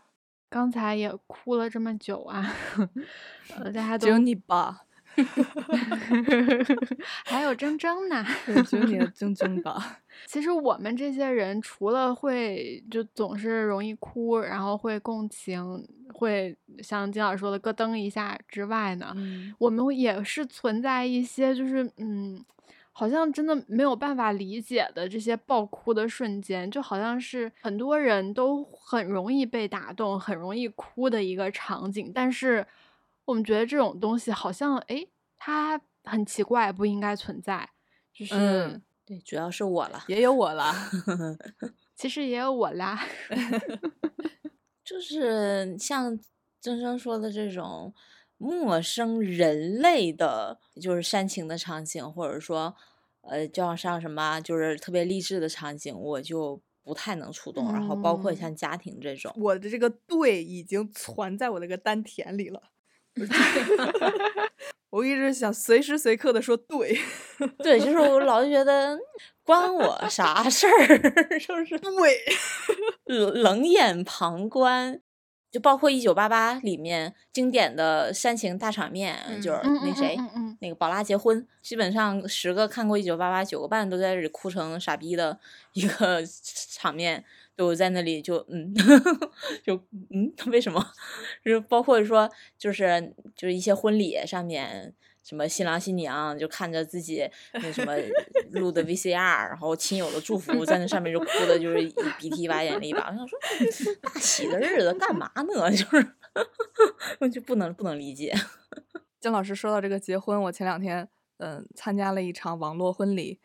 [0.48, 2.52] 刚才也哭了这么久啊，
[3.56, 4.84] 呃，大家都只有你吧，
[7.26, 8.24] 还有铮铮呢。
[8.46, 10.00] 对只有你的铮铮吧。
[10.26, 22.44] 其实我们这些人除了会就总是容易哭，然后会共情，会像金老师说的咯噔一下之外呢，嗯我们也是存在一些就是嗯，
[22.92, 32.66] 好像真的没有办法理解的这些爆哭的瞬间，就好像是很多人都很容易被打动、很容易哭的一个场景，但是
[33.30, 37.70] 我们觉得这种东西好像哎，它很奇怪，不应该存在，
[38.12, 38.34] 就是。
[38.34, 40.04] 嗯对，主要是我了。
[40.06, 40.72] 也有我了。
[41.96, 43.04] 其实也有我啦，
[44.84, 46.16] 就是像
[46.60, 47.92] 曾生说的这种
[48.38, 52.72] 陌生人类的，就是煽情的场景，或者说，
[53.22, 57.72] 呃，就像像什么，就是特别励志的场景，我就不太能触动。
[57.72, 62.62] 然后包括嗯像家庭这种，我的这个对已经存在我那个丹田里了。
[64.90, 66.98] 我一直想随时随刻的说对，
[67.58, 68.98] 对，就是我 老觉得
[69.44, 70.98] 关我啥事儿，
[71.38, 72.20] 就是对，
[73.06, 75.00] 冷冷眼旁观。
[75.52, 80.58] 就包括《一九八八》里面经典的煽情大场面，就是那谁，嗯嗯嗯。
[80.60, 85.36] 那个宝拉结婚，基本上十个看过《一九八八》，九个半都在这里哭成傻逼的
[85.72, 86.22] 一个
[86.68, 87.24] 场面，
[87.60, 88.72] 都在那里就嗯，
[89.62, 89.74] 就
[90.10, 90.82] 嗯， 为什么？
[91.44, 94.94] 就包括说，就是就是一些婚礼上面。
[95.22, 97.92] 什么新郎新娘就看着自己那什么
[98.58, 103.06] 录的 VCR，然后亲友的祝福在那上面就哭的，就是一鼻涕一把眼泪一把。
[103.10, 103.38] 我想说，
[104.00, 105.70] 大喜的日子干嘛呢？
[105.70, 106.14] 就是
[107.20, 108.34] 我就不能不能理解。
[109.20, 113.38] 姜老师说到这个结婚，我前两天嗯参加了一场网络婚礼，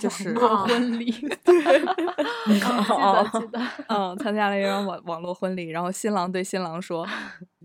[0.00, 1.10] 就是 婚礼，
[1.44, 1.54] 对，
[2.46, 7.06] 记得记得，嗯，参加了一场网网络婚礼，然后新郎对新郎说，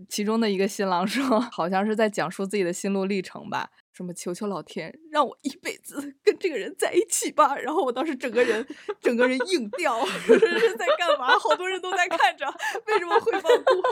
[0.08, 7.56] 其中的一个新郎说，好像是在讲述自己的心路历程吧，什么求求老天让我一辈子 跟这个人在一起吧。
[7.56, 8.66] 然后我当时整个人
[9.00, 11.38] 整个人硬掉，在干嘛？
[11.38, 12.46] 好多人都在看着，
[12.86, 13.82] 为什么会爆哭？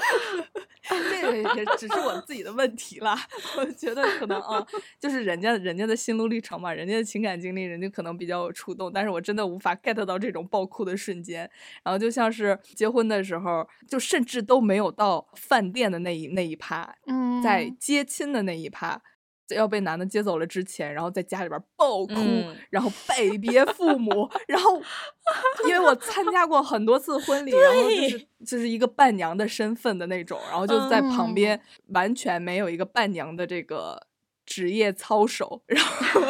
[1.09, 3.19] 这个也只是我自己的问题啦。
[3.57, 4.67] 我觉得可能啊，
[5.01, 11.51] 就是人家人家的心路历程嘛，人家的情感经历，人家可能比较有触动，但是我真的无法 get 到这种爆哭的瞬间。
[11.83, 19.01] 然后就像是结婚的时候，就甚至都没有到饭店的那一那一趴，嗯，在接亲的那一趴。
[19.49, 24.81] 要被男的接走了之前，然后在家里边暴哭，嗯然后拜 别父母，然后
[25.67, 34.07] 因为我参加过很多次婚礼，然后就是就是一个伴娘的身份的那种，然后就在旁嗯边完全没有一个伴娘的这个
[34.47, 36.21] 职业操守，然后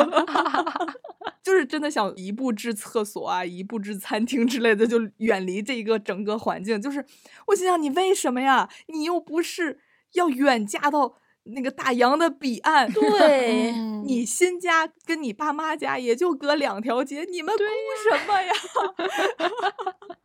[1.42, 6.80] 就是真的想一步至厕所啊，一步至餐厅之类的，就远离这一个整个环境。
[6.80, 7.04] 就是
[7.46, 8.68] 我心想，你为什么呀？
[8.86, 9.78] 你又不是
[10.14, 17.62] 要远嫁到那个大洋的彼岸，对嗯你新家跟你爸妈家也就隔两条街，你们哭
[18.10, 18.52] 什么呀？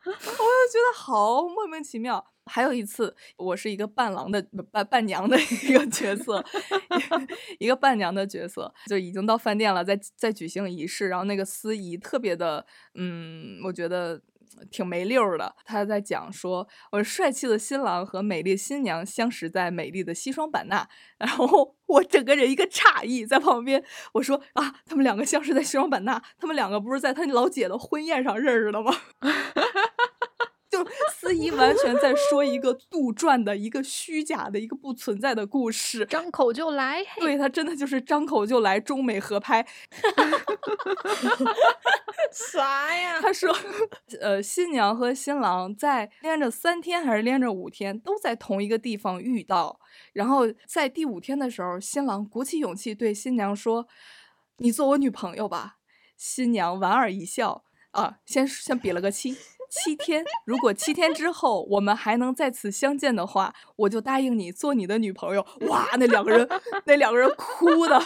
[0.04, 2.26] 我就觉得好莫名其妙。
[2.46, 6.44] 还有一次，我是一个伴郎的伴伴娘的一个角色，
[7.60, 14.20] 一个伴娘的角色，就已经到饭店了，在在举行仪式，然后那个司仪特别的，嗯，我觉得
[14.72, 15.56] 挺没溜的。
[15.66, 23.84] 他在讲说，我帅气的新郎和美丽新娘相识在美丽的西双版纳， 然后我整个人一个诧异，在旁边
[24.14, 28.94] 我说啊，他们两个相识在西双版纳，他们两个不是在他老姐的婚宴上认识的吗？
[30.84, 36.06] 就司仪完全在说一个杜撰的、一个虚假的、一个不存在的故事。
[36.06, 39.66] 张口就来，对他真的就是张口就来中美合拍。
[42.32, 43.20] 啥呀？
[43.22, 43.56] 他说，
[44.22, 49.80] 呃，新娘和新郎在连着三天还是连着五天都在同一个地方遇到，
[50.14, 53.88] 然后在第五天的时候，新郎鼓起勇气对新娘说
[54.58, 55.78] ：“你做我女朋友吧。”
[56.16, 59.36] 新娘莞尔一笑，啊，先先比了个七。
[59.70, 65.46] 七天，如果七天之后我们还能再次相见的话，我就答应你做你的女朋友。
[65.68, 66.50] 哇，那两个人，
[66.86, 68.02] 那两个人哭的，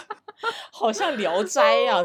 [0.70, 2.02] 好像《聊斋》呀，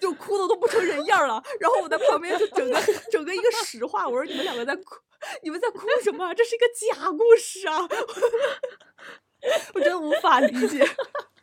[0.00, 1.42] 就哭的都不成人样了。
[1.58, 2.78] 然后我在旁边就整个
[3.10, 4.96] 整个一个实话，我说你们两个在哭，
[5.42, 6.34] 你们在哭什么啊？
[6.34, 7.78] 这是一个假故事啊！
[9.74, 10.86] 我真无法理解，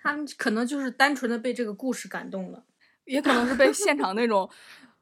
[0.03, 2.64] 他们可能就是单纯的被这个故事感动了。
[3.05, 4.47] 也可能是被现场那种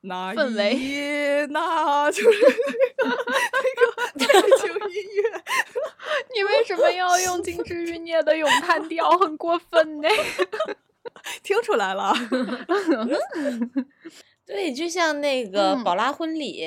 [0.07, 2.39] 那氛围那就是
[3.03, 5.43] 那个那个背景音乐。
[6.35, 9.09] 你为什么要用金枝欲孽的咏叹调？
[9.19, 10.07] 很过分呢。
[11.41, 12.13] 听出来了，
[14.45, 16.63] 对，就像那个嗯《宝拉婚礼》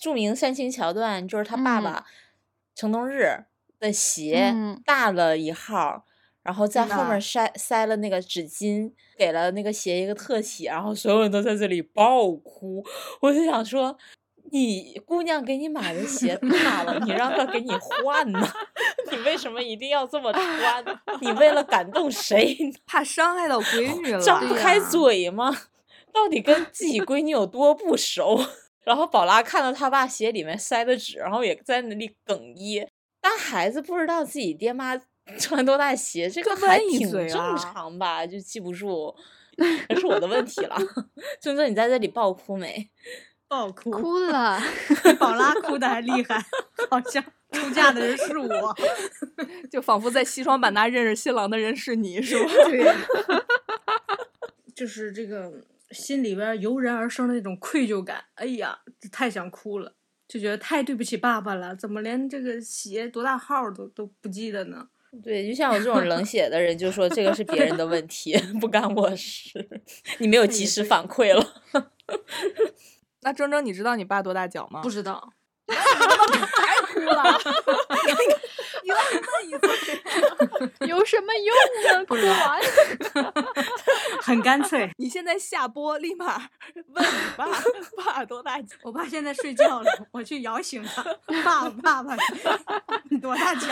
[0.00, 2.06] 著名煽情桥段，就是他爸嗯爸
[2.74, 3.44] 成东日
[3.78, 6.02] 的鞋嗯大了一号儿，
[6.42, 12.84] 然后在后面嗯塞塞了那个纸巾，给了那个鞋一个特写，然后所有人都在这里爆哭。
[13.20, 13.96] 我就想说，
[14.50, 16.34] 你姑娘给你买的鞋
[16.64, 18.40] 大了，你让她给你换呢？
[19.12, 20.84] 你为什么一定要这么穿？
[21.20, 22.56] 你为了感动谁？
[22.86, 24.20] 怕伤害到闺女了。
[24.20, 25.54] 张不开嘴吗？
[26.12, 28.40] 到底跟自己闺女有多不熟？
[28.82, 32.88] 然后宝拉看到他爸鞋里面塞的纸，然后也在那里哽咽。
[33.20, 34.98] 但孩子不知道自己爹妈
[35.38, 38.26] 穿多大鞋，这个就还挺正常吧？
[38.26, 39.14] 就记不住，
[39.56, 40.76] 那是我的问题了。
[41.40, 42.90] 尊尊，你在这里爆哭没？
[43.48, 44.60] 爆哭，哭了，
[45.18, 46.40] 宝拉哭的还厉害，
[46.88, 47.20] 好像
[47.50, 48.76] 出嫁的人是我。
[49.68, 52.48] 就仿佛在西双版纳认识新郎的人是你，是吧？
[52.70, 52.94] 对，
[54.72, 55.52] 就是这个
[55.90, 58.22] 心里边油然而生的那种愧疚感。
[58.36, 58.78] 哎呀，
[59.10, 59.94] 太想哭了，
[60.28, 64.86] 就觉得太对不起爸爸了，怎么连这个鞋多大号都都不记得呢？
[65.24, 69.68] 对，就像我这种冷血的人，就说这个是别人的问题， 不干我事。
[70.18, 71.62] 你没有及时反馈了。
[73.22, 74.80] 那铮铮，你知道你爸多大脚吗？
[74.82, 75.32] 不知道，
[75.66, 77.38] 哭了。
[80.86, 81.54] 有什么用
[81.98, 82.06] 呢？
[82.06, 82.60] 哭完，
[84.22, 84.90] 很干脆。
[84.96, 86.36] 你现在下播，立马
[86.88, 87.46] 问你爸，
[87.96, 88.76] 爸多大脚？
[88.82, 91.02] 我爸现在睡觉了，我去摇醒他。
[91.44, 92.16] 爸爸，爸爸，
[93.10, 93.68] 你多大脚？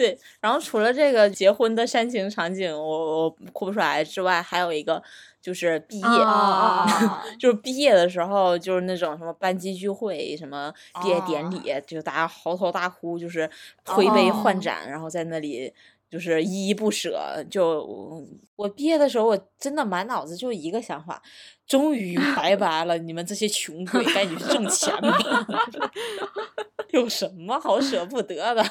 [0.00, 5.02] 对，然后除了这个结婚的煽情场景，我我哭不出来之外，还有一个
[5.42, 10.72] 就是毕业，啊 就是毕业的时候，就是那种什么班级聚会、什么
[11.02, 13.50] 毕业典礼，就大家嚎啕大哭，就是
[13.84, 15.70] 推杯换哦盏，然后在那里。
[16.10, 18.20] 就是依依不舍，就我
[18.56, 21.22] 我毕业的时候，我真的满脑子就一个想法，
[21.68, 25.46] 终于 拜拜了，你们这些穷鬼，赶紧去挣钱吧！
[26.90, 28.64] 有什么好舍不得的？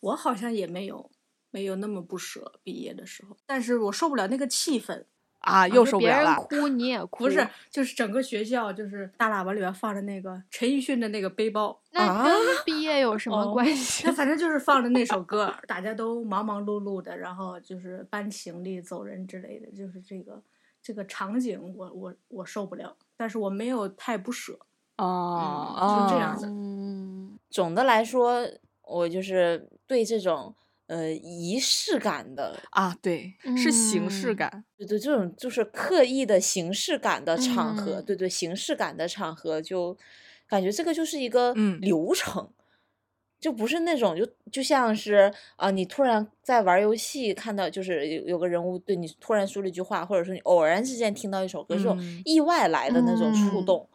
[0.00, 1.10] 我好像也没有
[1.50, 5.04] 没有那么不舍毕业的时候，但是我受不了那个气氛。
[5.40, 6.34] 啊，又受不了了。
[6.40, 12.34] 哭你也哭， 不是，就是整个学校，就是大喇叭里边放着那个陈奕迅的那个背包，那跟
[12.66, 14.10] 毕业有什么哦关系那？
[14.16, 20.42] 反正就是放着那首歌，大家都忙忙碌碌的，然后就是搬行李走人之类的，就是这个
[20.82, 24.58] 这个场景我，我我受不了，但是我没有太不舍。
[24.96, 28.44] 哦，嗯就这样哦子嗯，总的来说，
[28.86, 30.54] 我就是对这种
[30.86, 34.64] 呃仪式感的，啊，对，是形式嗯感。
[34.78, 39.96] 对对，这种就是刻意的形式感的场合，嗯对对，形式感的场合，就
[40.46, 42.52] 感觉这个就是一个嗯流程。
[43.40, 53.88] 就不是那种就就像是啊、你突然在玩游戏看到就是有有个人物对你突然说了一句话，或者说你偶然之间听到一首歌，这种嗯意外来的那种触嗯动，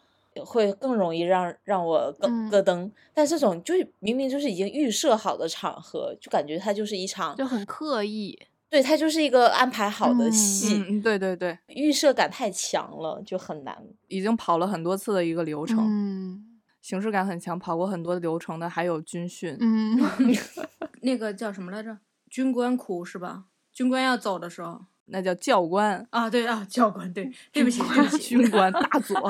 [0.46, 2.90] 会更容易让让我咯嗯咯噔。
[3.14, 8.38] 但这种就是明明就是已经预设好的场合，就感觉它就是一场，就很刻意。
[8.70, 13.78] 对，它就是一个安排好的嗯戏，嗯，嗯对对对，预设感太强了，就很难。
[14.08, 19.58] 已经跑了很多次的一个流程，嗯形式感很强，跑过很多流程的还有军训。
[19.60, 20.00] 嗯，
[21.04, 21.98] 那个叫什么来着？
[22.30, 23.44] 军官哭是吧？
[23.74, 29.30] 军官要走的时候那叫教官，啊，对啊，教官，对，对不起，对不起，军官大佐。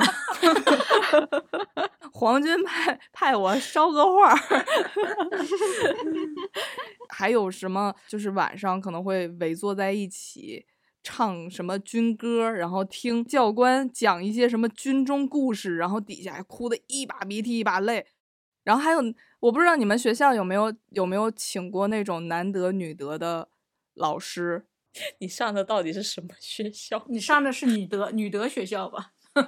[2.12, 4.38] 皇军派派我捎个话儿，
[7.08, 7.94] 还有什么？
[8.06, 10.64] 就是晚上可能会围坐在一起
[11.02, 18.06] 唱什么军歌，然后听教官讲一些什么军中故事，然后底下哭的一把鼻涕一把泪。
[18.62, 19.00] 然后还有，
[19.40, 23.48] 我不知道你们学校有没有有没有请过那种男德女德的
[23.94, 24.66] 老师，
[25.18, 27.04] 你上的到底是什么学校？
[27.08, 29.12] 你上的是女德女德学校吧？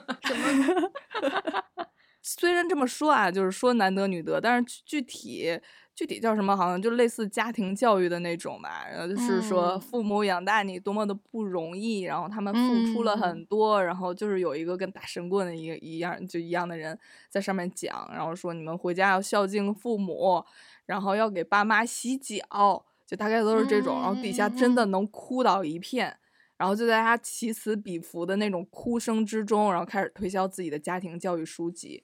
[2.22, 5.60] 虽然这么说啊，就是说男德女德，但是具具体
[5.94, 8.86] 具体叫什么，好像就类似家庭教育的那种吧。
[8.88, 20.42] 然后就是说嗯父母养大你多么的不容易，然后他们付出了嗯很多，然后就是有一个跟打神棍的一个一样就一样的人在上面讲，然后说你们回家要孝敬父母，
[20.86, 24.00] 然后要给爸妈洗脚，就大概都是这种。
[24.00, 26.16] 然后底下真的嗯能哭倒一片。
[26.56, 32.00] 然后就在他起此彼伏的那种哭声之中，然后开始推销自己的家庭教育书籍，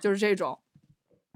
[0.00, 0.58] 就是这种。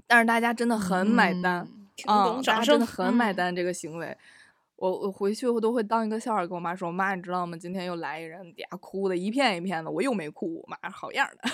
[0.07, 1.67] 但是大家真的很买单
[2.07, 4.17] 嗯啊、大家真的很买嗯单这个行为。
[4.77, 7.57] 我我回去我都会当一个笑话跟我妈说，妈，你知道吗？
[7.57, 11.49] 今天又来一人，底下哭的一片一片的，我又没哭，妈好样的，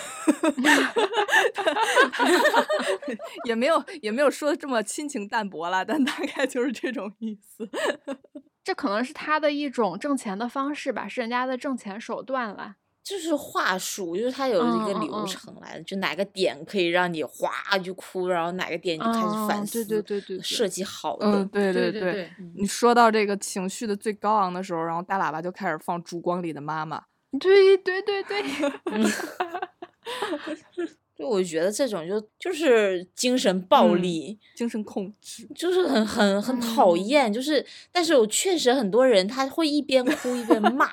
[3.46, 7.70] 也没有也没有说这么亲情淡薄了，但大概就是这种意思。
[8.64, 12.76] 这可能是他的一种挣钱的方式吧，是人家的挣钱手段了。
[13.04, 17.52] 就是话术，就是它有一个流程来的，就哪个点可以让你哗
[17.84, 21.26] 就哭，然后哪个点你就开始嗯反思，对对对对对设计好的。
[21.26, 27.00] 嗯，对对对对你说到这个情绪的最高昂的时候，然后大喇叭就开始放《烛光里的妈妈》。
[27.40, 28.44] 对对对对，
[31.18, 37.32] 就我觉得这种就就是精神暴嗯力，精神控制，就是很很很讨嗯厌。
[37.34, 40.90] 就是，但是我确实很多人他会一边哭一边骂。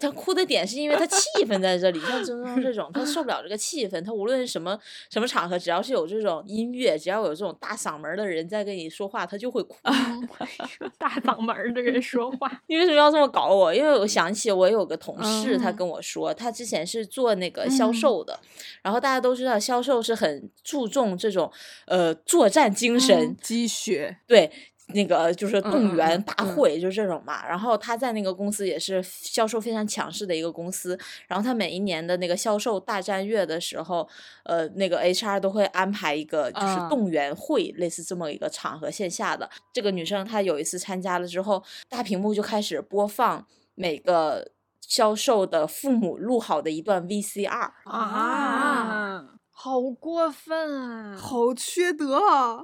[0.00, 4.04] 他哭的点是因为他气氛在这里，像曾宗这种，他受不了这个气氛。
[4.04, 4.78] 他无论什么
[5.10, 9.76] 什么场合，只要是有这种音乐，只要有这种大嗓门的人在跟你说话，他就会哭。
[10.98, 13.72] 大嗓门的人说话， 你为什么要这么搞我？
[13.72, 18.40] 因为我想起我有个同事，他嗯跟我说，他之前是做那个销嗯售的，
[18.82, 21.52] 然后大家都知道销售是很注重这种
[21.86, 24.50] 呃作战精神，嗯积雪，对。
[24.94, 27.46] 那个就是动员大会，就是这种嘛。
[27.46, 30.98] 然后他在那个公司也是销售非常强势的一个公司。
[31.26, 34.08] 然后他每一年的那个销售大战月的时候，
[34.44, 39.48] 呃，那个 HR 都会安排一个就是啊动员会，类似这么一个场合，线下的。
[39.72, 47.70] 这个女生她有一次参加了之后，大屏幕就开始播放每个销售的父母录好的一段 VCR。
[47.84, 51.16] 啊，好过分啊！
[51.16, 52.62] 好缺德啊！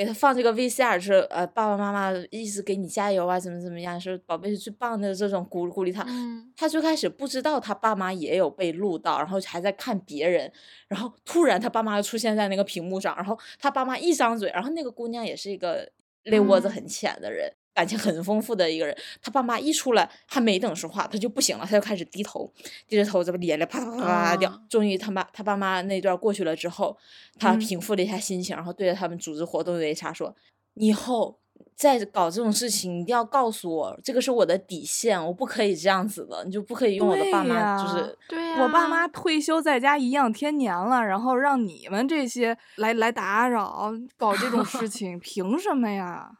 [0.00, 6.02] 给他放这个 VCR 是呃爸爸妈妈一直给你加油啊，怎么怎么样，说宝贝是最棒的这种鼓鼓励他。
[6.08, 10.50] 嗯，他最开始不知道他爸妈也有被录到，然后还在看别人，
[10.88, 15.86] 然后突然他爸妈就出现在那个屏幕上，然后他爸妈一张嘴，然后那个姑娘也是一个
[16.22, 17.52] 泪窝子嗯很浅的人。
[17.74, 22.52] 感情很丰富的一个人，他爸妈一出来，还没等说话，他就不行了，他就开始低头，
[22.88, 24.50] 低着头，这不眼泪啪啪啪啪掉。
[24.50, 26.96] 啊终于他妈他爸妈那段过去了之后，
[27.38, 30.34] 他嗯平复了一下心情，然后对着他们组织活动的 HR 说
[30.74, 31.38] ：“以后
[31.74, 38.16] 再搞这种事情，一定要告诉我，这个是我的底线，我不可以这样子的，你就不可以用我的爸妈，就是
[38.60, 46.30] 我爸妈退休在家颐养天年了，然后让你们这些来来打扰，搞这种事 情，凭什么呀？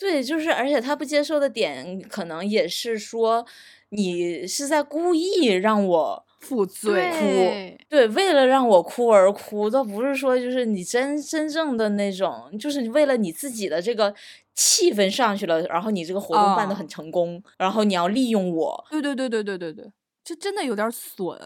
[0.00, 3.46] 对，就是而且他不接受的点，可能也是说
[3.90, 14.14] 你是在故意让我。”负罪，对对，为了让我哭而哭，倒不是说就是你真真正的那种，就是为了你自己的这个
[14.54, 19.92] 气氛上去了，然后你这个活动办得哦很成功，然后你要利用我，对对对对对对对，
[20.24, 21.38] 这真的有点损。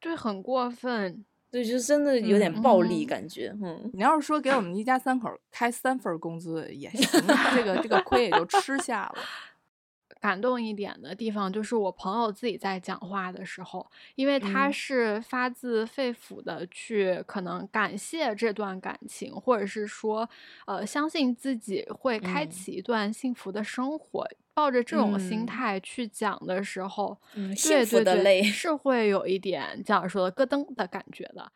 [0.00, 1.24] 对，很过分。
[1.54, 3.06] 对，就真的有点暴力嗯。
[3.06, 9.28] 感觉，嗯，你要是说给我们一家三口开三份工资也行，这个这个亏也就吃下了。
[10.20, 14.72] 感动一点的地方就是我朋友自己在讲话的时候，因为他嗯。
[14.72, 20.28] 是发自肺腑的去可能感谢这段感情，或者是说，
[20.66, 22.48] 呃，相信自己会开嗯。
[22.48, 31.50] 启一段幸福的生活，抱着这种心嗯态去讲的时候，嗯对幸福对对的泪是会有一点这样说的咯噔的感觉的。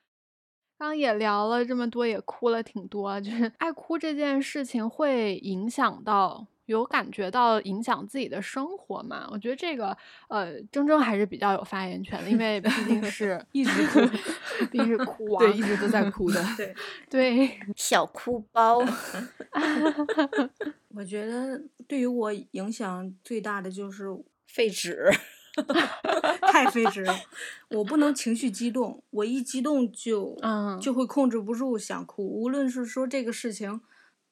[0.79, 9.27] 刚刚也聊了这么多，也哭了挺多，就是爱哭这件事情会影响到，有感觉到影响自己的生活嘛？
[9.33, 9.97] 我觉得这个，
[10.29, 14.01] 呃，铮铮还是比较有发言权的，因为毕竟是一直哭，
[14.71, 16.41] 毕竟是哭王， 对，一直都在哭的。
[16.57, 16.73] 对，
[17.11, 18.81] 对，小哭包，
[20.95, 24.05] 我觉得对于我影响最大的就是
[24.47, 25.11] 废纸，
[26.53, 27.15] 太废纸了，
[27.71, 32.23] 我不能情绪激动，我一激动就嗯就会控制不住想哭。
[32.27, 33.81] 无论是说这个事情，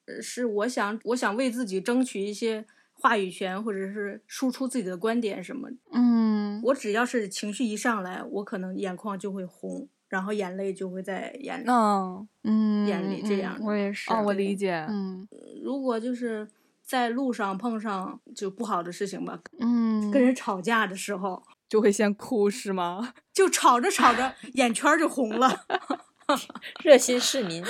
[0.04, 11.64] 呃，是我想我想为自己争取一些话语权，或者是输出自己的观点什么，嗯，我只要是情绪一上来，我可能眼眶就会红，然后眼泪就会在眼里。
[11.68, 14.84] 嗯，嗯眼里这样嗯我也是，哦，我理解。
[14.88, 15.26] 嗯
[15.62, 16.46] 如果就是
[16.82, 23.12] 在路上碰上就不好的事情吧，嗯，跟人吵架的时候，就会先哭是吗？
[23.34, 25.66] 就吵着吵着眼圈就红了。
[26.82, 27.62] 热心市民，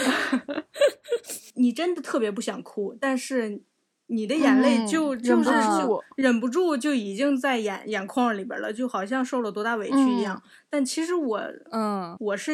[1.57, 3.63] 你真的特别不想哭，但是
[4.09, 10.43] 你的眼泪嗯就、忍就是不住忍不住就已经在眼眼眶里边了，就好像受了多大委屈一样。
[10.71, 11.41] 但其实我
[11.73, 12.53] 嗯，我是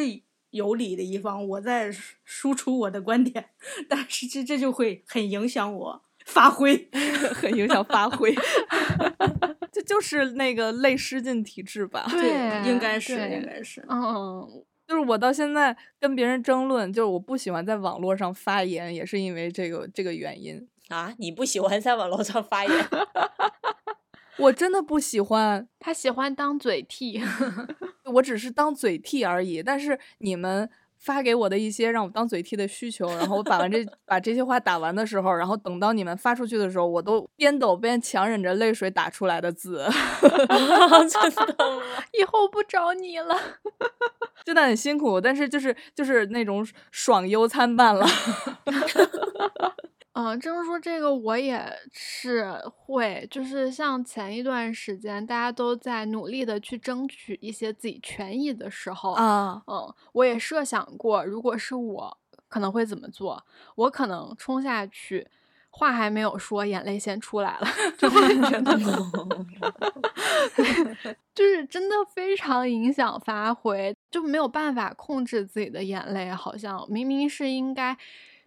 [0.49, 3.49] 有理的一方，我在输输出我的观点，
[3.87, 6.89] 但是这这就会很影响我发挥。
[7.33, 8.33] 很影响发挥。
[9.71, 12.05] 这就是那个泪失禁体质吧？
[12.09, 13.83] 对应该是应该是。
[13.89, 14.47] 嗯，
[14.87, 20.67] 就是我到现在跟别人争论，就是我不喜欢在网络上发言，也是因为这个这个原因。
[20.93, 22.87] 啊，你不喜欢在网络上发言？
[24.37, 27.21] 我真的不喜欢，他喜欢当嘴替。
[28.13, 29.61] 我只是当嘴替而已。
[29.63, 39.87] 但是你们发给我的一些让我当嘴替的需求，然后我把完这把这些话打完的时候，然后等到你们发出去的时候，我都边抖边强忍着泪水打出来的字，
[40.19, 41.83] 真的吗？
[42.17, 43.39] 以后不找你了。
[44.43, 45.21] 真的很辛苦。
[45.21, 48.05] 但是就是就是那种爽忧参半了。
[50.13, 51.59] 嗯，这么说这个我也
[51.91, 62.15] 是会，就是像前一段时间大家都在努力的去争取一些自己权益的时候，啊，嗯，我也设想过，如果是我
[62.47, 63.43] 可能会怎么做，
[63.75, 65.27] 我可能冲下去，
[65.71, 68.77] 话还没有说，眼泪先出来了， 就会觉得
[71.33, 77.97] 就是真的非常影响发挥，就没有办法控制自己的眼泪，好像明明是应该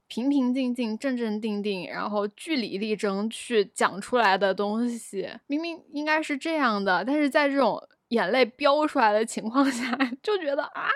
[0.08, 10.88] 平平静静、正正定定，然后据理力争去讲出来的东西，明明应该是这样的，但是在这种眼泪飙出来的情况下， 就觉得啊，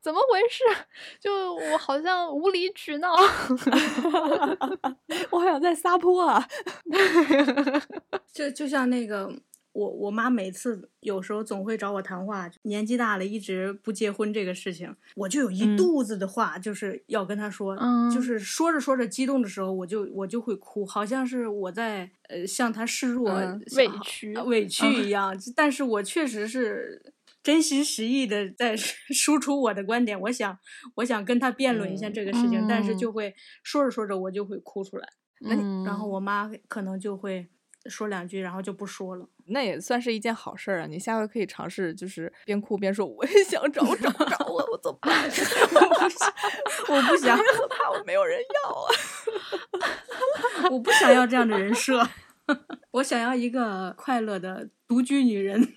[0.00, 0.62] 怎么回事？
[1.18, 3.14] 就我好像无理取闹。
[5.30, 6.46] 我好像在撒泼啊！
[8.32, 9.32] 就就像那个
[9.72, 15.76] 我我妈每次有时候总会找我谈话，年纪大了一直不结婚这个事情，我就有一嗯。
[15.76, 18.10] 肚子的话，就是要跟她说，嗯。
[18.10, 27.14] 就是说着说着激动的时候，我就我就会哭，好像是我在呃向她示弱、嗯委屈呃委屈一样，但是我确实是。
[27.42, 28.76] 真心实意的在
[29.16, 30.58] 输出我的观点，我想，
[30.96, 35.08] 我想跟她辩论一下这个事情，但是就嗯会说着说着我就会哭出来，
[35.48, 37.48] 嗯，然后我妈可能就会
[37.86, 39.26] 说两句，然后就不说了。
[39.50, 40.86] 那也算是一件好事儿啊！
[40.88, 45.24] 你下回可以尝试，就是边哭边说：“我也 想找，我找不着 了，我怎么办？
[46.88, 50.68] 我不想，我怕我没有人要啊！
[50.70, 52.08] 我不想要这样的人设，
[52.92, 55.74] 我想要一个快乐的独居女人。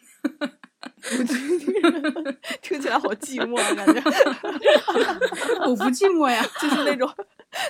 [1.01, 4.01] 独居女人听起来好寂寞啊，感觉
[5.65, 7.09] 我不寂寞呀，就是那种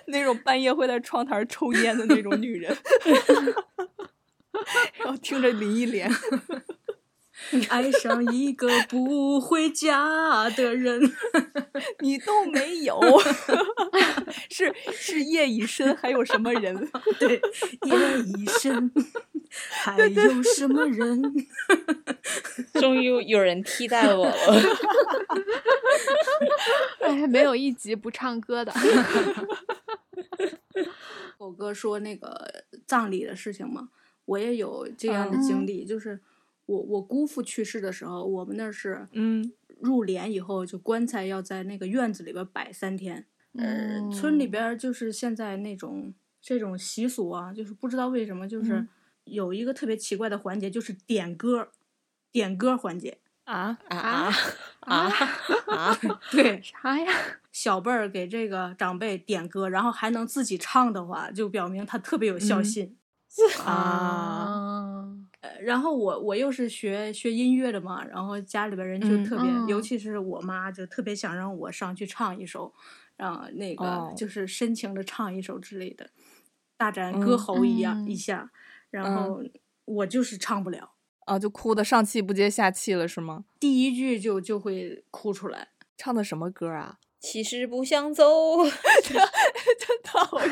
[0.07, 2.75] 那种半夜会在窗台抽烟的那种女人，
[4.99, 6.09] 然后听着林忆莲，
[7.69, 11.01] 爱上一个不回家的人。
[11.99, 12.99] 你都没有，
[14.49, 16.89] 是是夜已深，还有什么人？
[17.19, 17.41] 对，
[17.83, 18.91] 夜已深，
[19.69, 21.21] 还有什么人？
[22.73, 24.35] 终于有人替代我了。
[27.01, 28.73] 哎，没有一集不唱歌的。
[31.37, 33.89] 狗哥说那个葬礼的事情嘛，
[34.25, 36.19] 我也有这样的经嗯历，就是
[36.65, 43.25] 我我姑父去世的时候，我们那是嗯入殓以后，就棺材要在那个院子里边摆三天。
[43.55, 48.87] 呃，村里嗯边儿就是现在那种这种习俗啊，就是不知道为什么，就是嗯
[49.25, 51.69] 有一个特别奇怪的环节，就是点歌，
[52.31, 53.19] 点歌环节。
[53.45, 54.33] 啊，啊啊
[54.79, 55.11] 啊
[55.67, 55.99] 啊！
[56.31, 57.11] 对， 啥呀？
[57.51, 62.95] 小辈儿给这个长辈点歌，然后还能自己唱的话，就表明他特别有孝嗯心。
[63.65, 65.05] 啊，
[65.41, 72.71] 呃，然后我我又是学学音乐的嘛，然后家里边人就嗯特别，尤嗯其是我妈就特别想让我上去唱一首，
[73.17, 76.09] 让那个哦就是深情的唱一首之类的，
[76.77, 78.51] 大展歌嗯喉一样、一嗯下，
[78.91, 79.43] 然嗯后
[79.85, 80.91] 我就是唱不了，
[81.25, 83.45] 啊，就哭的上气不接下气了是吗？
[83.59, 85.69] 第一句就就会哭出来。
[85.97, 86.99] 唱的什么歌啊？
[87.19, 88.25] 其实不想走。
[89.05, 89.17] 真
[90.03, 90.49] 讨厌。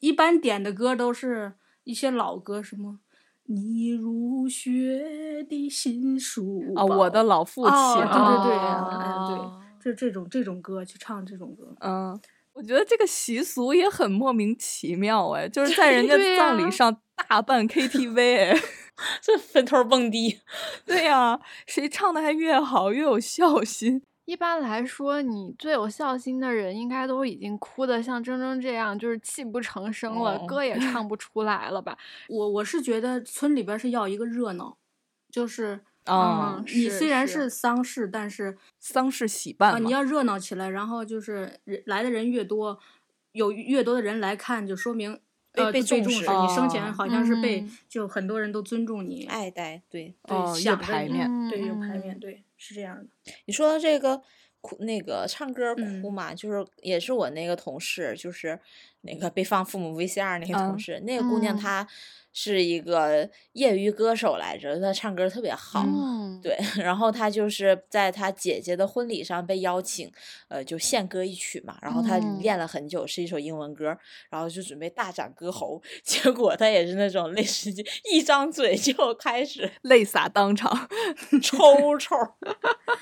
[0.00, 1.52] 一般点的歌都是
[1.84, 2.98] 一些老歌，什么
[3.44, 7.74] “你如雪的新书啊，我的老父亲。
[7.74, 12.18] 哦对对对哦哎对这这种这种歌去唱这种歌，嗯，
[12.54, 16.96] 我觉得这个习俗也很莫名其妙哎，就是在人家葬礼上
[17.28, 18.58] 大办 KTV 哎。
[19.20, 20.38] 这坟头蹦迪，
[20.86, 24.00] 对呀、谁唱的还越好，越有孝心。
[24.24, 31.96] 一般来说，你最有孝心的人，应该都已经哭得像铮铮这样，就是泣不成声了，哦歌也唱 不出来了吧？
[32.28, 34.76] 我我是觉得村里边是要一个热闹，
[35.30, 39.82] 就是啊、嗯你虽然是丧事，但是丧事喜办。
[39.84, 42.78] 你要热闹起来，然后就是人来的人越多，
[43.32, 45.18] 有越多的人来看，就说明
[45.52, 46.20] 呃被重视重视。
[46.42, 49.82] 你生前哦好像是被、嗯就很多人都尊重你，爱戴。
[49.88, 53.06] 对，对，哦有想着你排面对，有排嗯面，对，是这样的。
[53.44, 54.22] 你说到这个
[54.60, 58.58] 哭，那个唱歌嗯哭嘛，就是也是我那个同事，就是
[59.02, 61.86] 那个被放父母 VCR 那个同嗯事，那个姑娘嗯她
[62.34, 65.82] 是一个业余歌手来着，他唱歌特别好。
[65.86, 70.10] 嗯，对， 然后他就是在他姐姐的婚礼上被邀请，
[70.48, 71.78] 呃，就献歌一曲嘛。
[71.80, 73.96] 然后她嗯练了很久，是一首英文歌，
[74.28, 75.80] 然后就准备大展歌喉。
[76.02, 80.88] 结果他也是那种类似于一张嘴就开始 泪洒当场。
[81.40, 82.16] 抽抽，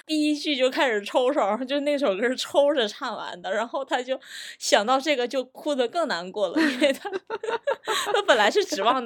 [0.07, 4.20] 第一句就开始抽抽，就那首歌是抽着唱完的，然后他就
[4.59, 7.11] 想到这个就哭得更难过了，因为他
[8.12, 9.05] 他本来是指望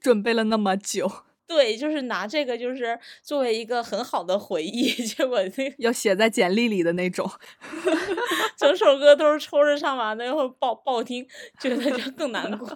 [0.00, 1.10] 准备了那么久，
[1.50, 7.28] 对，就是拿这个就是作为一个很好的回忆， 结果那个要写在简历里的那种。
[8.56, 11.26] 整首歌都是抽着唱完的，然后爆爆听，
[11.58, 12.68] 觉得就更难过。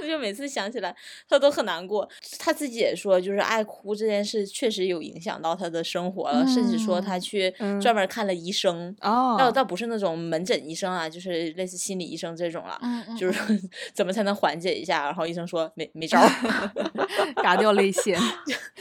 [0.00, 0.96] 他 就每次想起来，
[1.28, 2.08] 他都很难过。
[2.38, 8.96] 他自己也说，就是爱哭这件事确实有影响到他的生活了，甚至说他嗯去嗯专门看了医生。
[9.02, 13.38] 哦倒倒不是那种门诊医生啊，就是类似心理医生这种了，嗯嗯，就是
[13.92, 15.04] 怎么才能缓解一下？
[15.04, 16.28] 然后医生说没没招儿，
[17.42, 18.18] 嘎掉泪腺。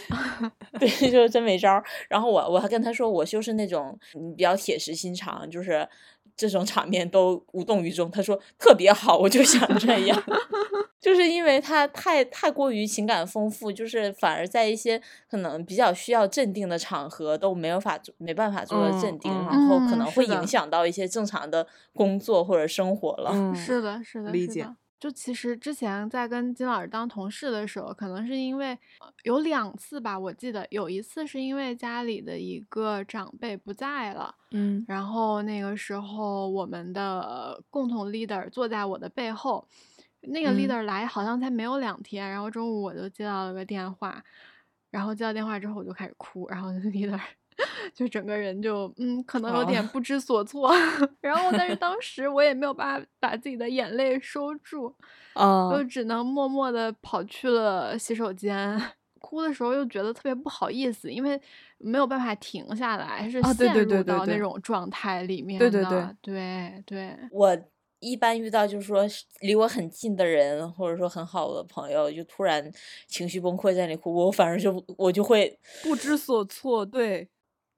[0.80, 1.84] 对，就是真没招儿。
[2.08, 5.88] 然后我我还跟他说，我就是那种嗯比较铁石心肠，就是
[6.36, 8.10] 这种场面都无动于衷。
[8.10, 10.24] 他说特别好，我就想这样。
[11.00, 23.32] 就是因为他太太过于情感丰富，就是反而在一些可能比较需要镇定的场合都没有法没办法做到嗯镇定，嗯然后可嗯能会影响到一些正常的工作或者生活了。
[23.34, 24.68] 嗯，是的，是的，理解。
[25.00, 34.84] 就其实之前在跟金老师当同事的时候，可能是因为呃有两次吧，我记得有一次是因为家里的一个长辈不在了，嗯。
[34.88, 39.66] 然后那个时候我们的共同 leader 坐在我的背后，
[40.22, 40.58] 那个嗯。
[40.58, 44.22] leader 来好像才没有两天，然后中午我就接到了个电话，
[44.92, 47.18] 然后接到电话之后我就开始哭，然后 leader
[47.94, 49.90] 就整个人就嗯可能有点哦。
[49.92, 50.72] 不知所措，
[51.22, 54.96] 然后但是当时我也没有办法把自己的眼泪收住，
[55.34, 58.82] 啊就只能默默的跑去了洗手间。
[59.22, 61.40] 哭的时候又觉得特别不好意思，因为
[61.78, 66.84] 没有办法停下来，是陷对对对对入到那种状态里面对对对的对。
[66.86, 67.56] 对我
[68.00, 69.04] 一般遇到就是说
[69.42, 72.72] 离我很近的人，或者说很好的朋友，就突然
[73.08, 77.28] 情绪崩溃在那里哭，我反而就我就会不知所措，对，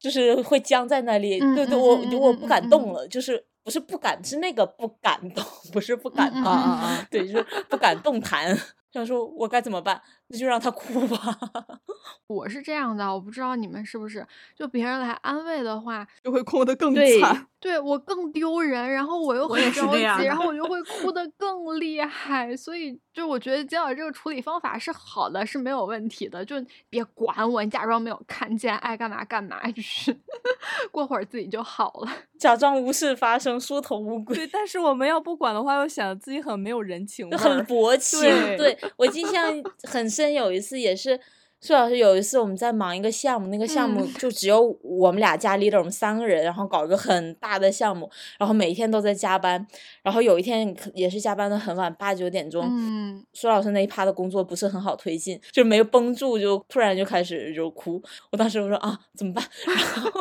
[0.01, 7.07] 就是会僵在那里，嗯对对，嗯我我不敢动了，就是不是不敢，是那个不敢动， 不是不敢啊啊啊！
[7.11, 8.57] 对，就是不敢动弹。
[8.91, 10.01] 想说我该怎么办？
[10.31, 11.37] 那就让他哭吧。
[12.27, 14.25] 我是这样的，我不知道你们是不是，
[14.55, 17.47] 就别人来安慰的话，就会哭得更惨。
[17.59, 26.55] 对我更丢人，然后我又很着急，然后我就会哭得更厉害，所以就我觉得金老师这个处理方法是好的，是没有问题的，就
[26.89, 30.17] 别管我，你假装没有看见，爱干嘛干嘛，就是
[30.89, 32.11] 过会儿自己就好了。
[32.39, 34.35] 假装无事发生，缩头乌龟。
[34.35, 37.63] 对，但是我们要不管的话，又显得自己很没有人情味很。
[37.65, 38.19] 薄情。
[38.21, 39.45] 对对我印象
[39.83, 41.19] 很深，有一次也是。
[41.63, 48.09] 苏老师有一次我们在忙一个项目，那个项目嗯就只有我们俩加 leader，我们三个人，然后搞一个很大的项目，
[48.39, 49.63] 然后每天都在加班，
[50.01, 58.01] 然后有一天也是加班的很晚，八九点钟，嗯苏老师那一趴的工作不是很好推进，就没绷住，就突然就开始就哭。
[58.31, 59.45] 我当时我说啊，怎么办？
[59.67, 60.19] 然后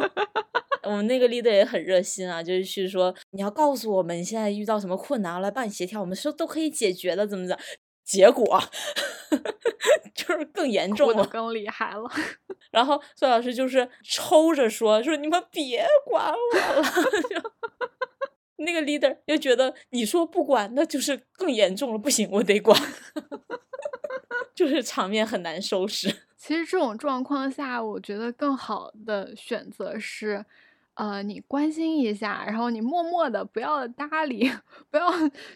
[0.85, 7.63] 我们那个 leader 也很热心啊，就是去说你要告诉我们你现在遇到什么困难，我来帮你协调，我们说都可以解决的，怎么怎么。
[8.11, 8.61] 结果
[10.15, 12.11] 就是更严重了，更厉害了。
[12.73, 16.83] 然后孙老师就是抽着说说你们别管我了，
[17.31, 17.53] 就
[18.57, 22.77] 那个 leader 又觉得你说不管那就是更严重了，不行，我得管，
[24.55, 26.09] 就是场面很难收拾。
[26.37, 30.45] 其实这种状况下，我觉得更好的选择是，
[30.95, 34.51] 呃，你关心一下，然后你默默的不要搭理，
[34.91, 35.11] 不要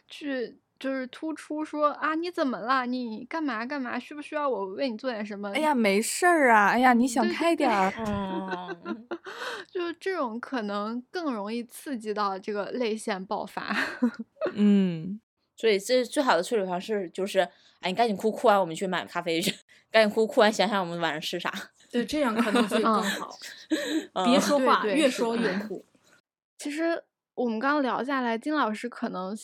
[0.06, 2.84] 去就是突出说啊你怎么了？
[2.84, 3.98] 你干嘛干嘛？
[3.98, 5.50] 需不需要我为你做点什么？
[5.54, 6.66] 哎呀，没事儿啊！
[6.68, 7.90] 哎呀，你想开点儿。
[8.06, 9.06] 嗯，
[9.72, 13.74] 就这种可能更容易刺激到这个泪腺爆发。
[14.52, 15.18] 嗯，
[15.56, 17.38] 所以这最好的处理方式就是，
[17.80, 19.54] 哎，你赶紧哭，哭完我们去买咖啡去，
[19.90, 21.50] 赶紧哭，哭完想想我们晚上吃啥。
[21.90, 23.30] 对，这样可能会更嗯好。
[24.12, 25.82] 嗯别说话，对对越说越哭。
[26.58, 27.02] 其实
[27.34, 29.34] 我们刚刚聊下来，金老师可能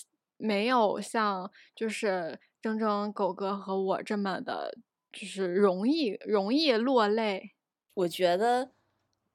[0.40, 4.76] 没有像就是铮铮狗哥和我这么的，
[5.12, 7.52] 就是容易容易落泪。
[7.94, 8.70] 我觉得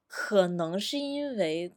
[0.06, 1.72] 可能是因为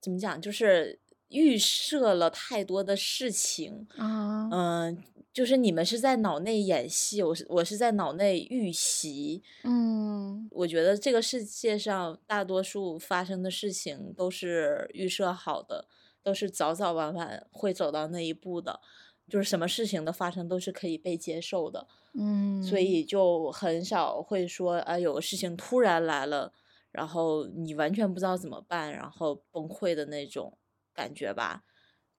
[0.00, 3.86] 怎么讲，就是预设了太多的事情。
[3.96, 5.02] 啊，嗯、
[5.32, 9.42] 就是你们是在脑内演戏，我是我是在脑内预习。
[9.64, 15.86] 嗯我觉得这个世界上大多数发生的事情都是预设好的，
[16.22, 18.80] 都是早早晚晚会走到那一步的，
[19.28, 21.86] 就是什么事情的发生都是可以被接受的。
[22.14, 26.52] 嗯，所以就很少会说啊，有个事情突然来了，
[26.90, 30.58] 然后你完全不知道怎么办，然后崩溃的那种
[30.92, 31.64] 感觉吧。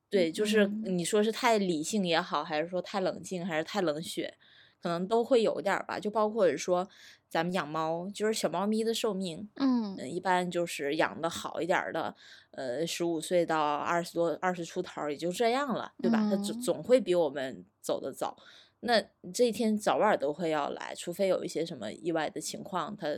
[0.09, 4.37] 对，就是嗯你说是太理性也好，还是说太冷静，还是太冷血，
[4.81, 5.99] 可能都会有点儿吧。
[5.99, 6.87] 就包括说
[7.31, 12.13] 咱们养猫，就是小猫咪的寿命，嗯呃一般就是养的好一点的，
[12.51, 16.29] 呃，十五岁到二十多、二十出头也就这样了，对吧？
[16.29, 18.35] 它总嗯总会比我们走得早。
[18.81, 19.01] 那
[19.33, 23.17] 这一天早晚都会要来，除非有一些什么意外的情况，它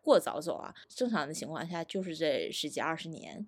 [0.00, 0.72] 过早走啊。
[0.86, 3.44] 正常的情况下就是这十几二十年。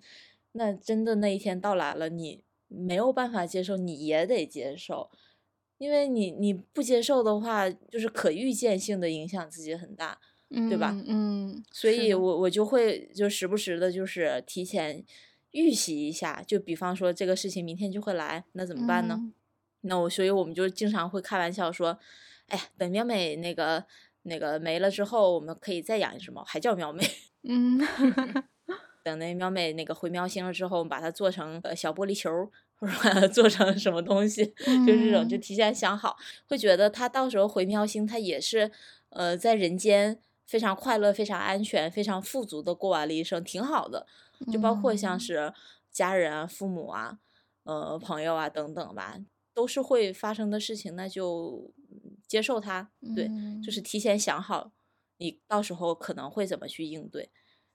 [0.53, 5.09] 那真的那一天到来了，你没有办法接受，你也得接受，
[5.81, 10.19] 因为你你不接受的话，就是可预见性的影响自己很大。
[10.69, 11.05] 对吧嗯
[11.55, 15.05] 嗯，所以我我就会就时不时的，就是提前
[15.53, 19.15] 预习一下，就比方说这个事情明天就会来，那怎么办呢？
[19.17, 19.33] 嗯
[19.83, 21.97] 那我所以我们就经常会开玩笑说，
[22.49, 23.87] 哎呀，等喵美那个
[24.23, 27.03] 那个没了之后，我们可以再养一只猫，还叫喵美。
[27.49, 27.79] 嗯
[29.05, 32.51] 等那喵美那个回喵星了之后，我们把它做成呃小玻璃球儿，
[32.83, 34.45] 或者把它做成什么东西，
[34.87, 36.17] 就是这种就嗯提前想好，
[36.49, 38.71] 会觉得他到时候回喵星，他也是
[39.11, 44.07] 呃在人间非常快乐、非常安全、非常富足的过完了一生，挺好的。
[44.51, 45.53] 就包括像嗯是
[45.93, 47.19] 家人啊、父母啊、
[47.65, 49.19] 呃朋友啊等等吧，
[49.53, 53.31] 都是会发生的事情，那就嗯接受它，对，
[53.63, 54.73] 就是嗯提前想好
[55.19, 57.29] 你到时候可能会怎么去应对。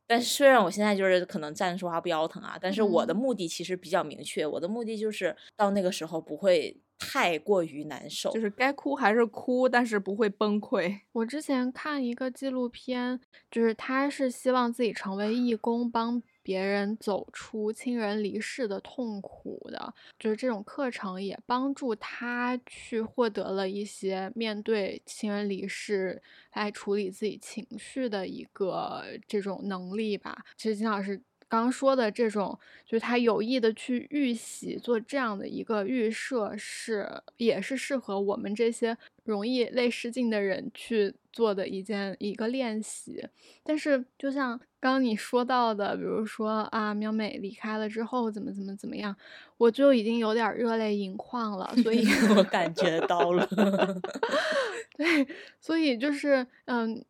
[0.08, 8.32] 但是虽然我现在就是可能站着说话不腰疼啊，但是我的嗯目的其实比较明确，我的目的就是到那个时候不会太过于难受。
[8.32, 11.00] 就是该哭还是哭，但是不会崩溃。
[11.12, 19.92] 我之前看一个纪录片，就是他是希望自己成为义工，帮别人走出亲人离世的痛苦的。
[20.20, 26.22] 就是这种课程也帮助他去获得了一些面对亲人离世
[26.54, 30.46] 来处理自己情绪的一个这种能力吧。
[30.56, 43.28] 其实金老师刚刚说的这种，就是他有意的去预习，做这样的一个预设是，也是适合我们这些容易泪失禁的人去做的一件一个练习。
[43.64, 49.16] 但是，就像刚刚你说到的，比如说啊，喵美离开了之后怎么怎么怎么样，
[49.58, 51.74] 我就已经有点儿热泪盈眶了。
[51.84, 53.48] 所以 我感觉到了，
[54.98, 55.28] 对，
[55.60, 57.04] 所以就是嗯，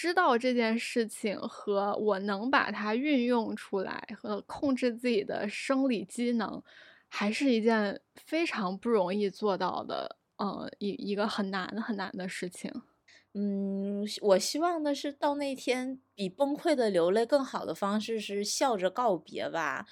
[0.00, 6.62] 知道这件事情和我能把它运用出来和控制自己的生理机能，
[7.06, 12.72] 还是一件非常不容易做到的，嗯，一一个很难很难的事情。
[13.34, 19.86] 嗯，我希望的是到那天比崩溃的流泪更好的方式是笑着告别吧。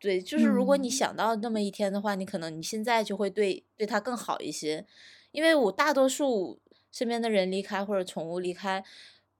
[0.00, 4.84] 对，就是如果你嗯想到那么一天的话，你可能你现在就会对对他更好一些，
[5.30, 8.84] 因为我大多数身边的人离开或者宠物离开，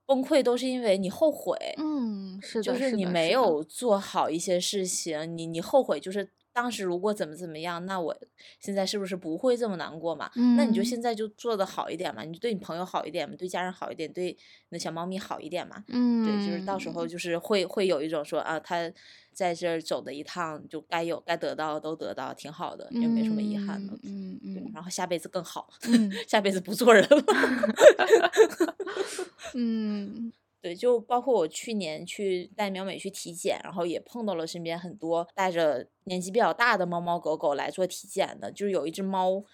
[0.07, 8.17] 崩溃都是因为你后悔，嗯，是的，就是你没有做好一些事情，你你后悔就是当时如果怎么怎么样，那我
[8.61, 10.31] 现在是不是不会这么难过嘛？
[10.57, 14.29] 那你就嗯现在就做的好一点嘛，你就对你朋友好一点嘛，对家人好一点，对
[14.71, 15.85] 你的小猫咪好一点嘛。
[15.89, 18.91] 嗯，对，就是到时候就是会会有一种说啊，他
[19.35, 23.93] 在这儿走的一趟，就该有该得到都得到，挺好的，也没什么遗憾的。
[24.05, 27.23] 嗯嗯对，嗯然后下辈子更好，嗯 下辈子不做人了。
[29.55, 30.33] 嗯
[30.67, 39.45] 对，就包括我去年去带苗美去体检，然后也碰到了身边很多带着年纪比较大的猫猫狗狗来做体检的，就是有一只猫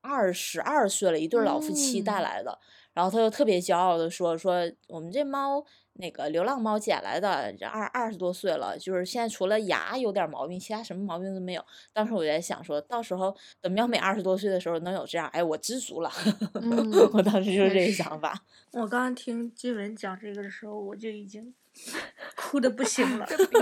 [0.00, 2.22] 二十二岁了，一对老夫妻带嗯。
[2.22, 2.58] 来的，
[2.94, 4.54] 然后他就特别骄傲的说说
[4.88, 5.62] 我们这猫
[5.94, 11.64] 那个流浪猫捡来的，这二二十多岁了，就是现在除了牙有点毛病，其他什么毛病都没有。
[11.92, 16.10] 当时我在想说，到时候等喵美二十多岁的时候能有这样，哎，我知足了。
[16.54, 18.40] 嗯我当时就是这个想法。
[18.72, 21.52] 我刚刚听金文讲这个的时候，我就已经
[22.36, 23.26] 哭的不行了。
[23.26, 23.52] 对不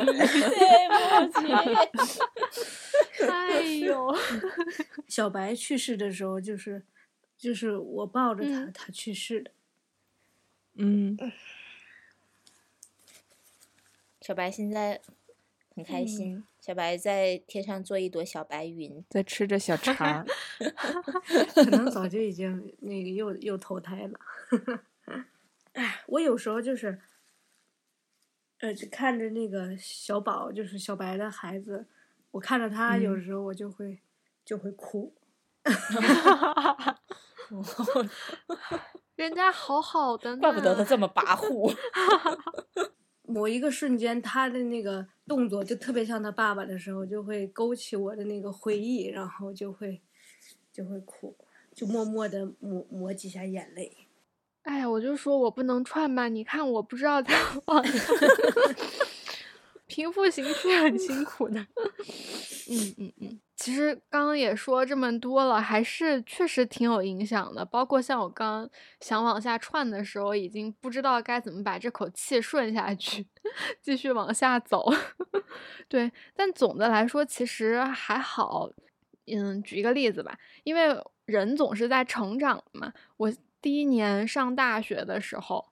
[1.40, 1.52] 起。
[3.28, 4.14] 哎呦，
[5.08, 6.82] 小白去世的时候，就是
[7.36, 9.50] 就是我抱着他，嗯他去世的。
[10.80, 11.16] 嗯，
[14.28, 15.00] 小白现在
[15.74, 19.02] 很开心，小白在天上做一朵小白云。
[19.08, 20.26] 在吃着小肠儿。
[21.54, 24.20] 可能早就已经那个又又投胎了。
[25.72, 27.00] 哎，我有时候就是，
[28.58, 31.86] 呃，就看着那个小宝，就是小白的孩子，
[32.32, 33.98] 我看着他，有嗯时候我就会
[34.44, 35.14] 就会哭。
[39.16, 41.74] 人家好好的，怪不得他这么跋扈。
[43.28, 50.00] 某一个瞬间，他的那个动作就特别像他爸爸的时候，就会勾起我的那个回忆，然后就会
[50.72, 51.36] 就会哭，
[51.74, 53.96] 就默默的抹抹几下眼泪。
[54.62, 57.34] 哎呀，我就说我不能串吧，你看我不知道在
[57.66, 58.16] 网上
[59.86, 61.66] 平复情绪很辛苦的。
[62.70, 67.64] 嗯嗯嗯，其实刚刚也说这么多了，还是确实挺有影响的。
[67.64, 68.68] 包括像我刚
[69.00, 73.26] 想往下串的时候，已经不知道该怎么把这口气顺下去，
[73.80, 74.84] 继续往下走。
[75.88, 78.70] 对，但总的来说其实还好。
[79.30, 80.94] 嗯，举一个例子吧，因为
[81.26, 82.92] 人总是在成长嘛。
[83.18, 85.64] 我第一年上大学的时候，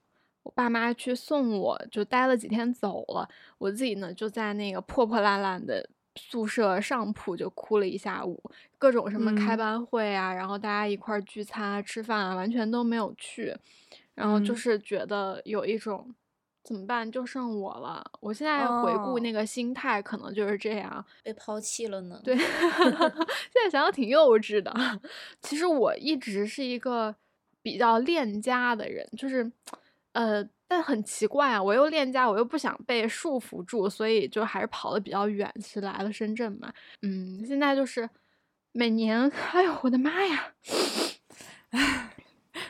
[0.42, 3.28] 我爸妈去送我，就待了几天走了。
[3.58, 8.42] 我自己呢，就在那个破破烂烂的宿舍上铺就哭了一下午，
[8.78, 13.54] 各种什么开嗯班会啊，然后大家一块儿聚餐啊、吃饭啊，完全都没有去。
[14.14, 16.14] 然后就嗯是觉得有一种
[16.64, 18.02] 怎么办，就剩我了。
[18.20, 21.04] 我现在回顾哦那个心态，可能就是这样。
[21.22, 22.18] 被抛弃了呢。
[22.24, 24.74] 对， 现在想想挺幼稚的。
[25.42, 27.14] 其实我一直是一个
[27.62, 29.52] 比较恋家的人，就是，
[30.12, 36.72] 呃，但很奇怪啊，我又恋家，我又不想被束缚住，所以就还是跑的比较远，是来了深圳嘛。
[37.02, 38.08] 嗯，现在就是
[38.72, 40.52] 每年，哎呦，我的妈呀！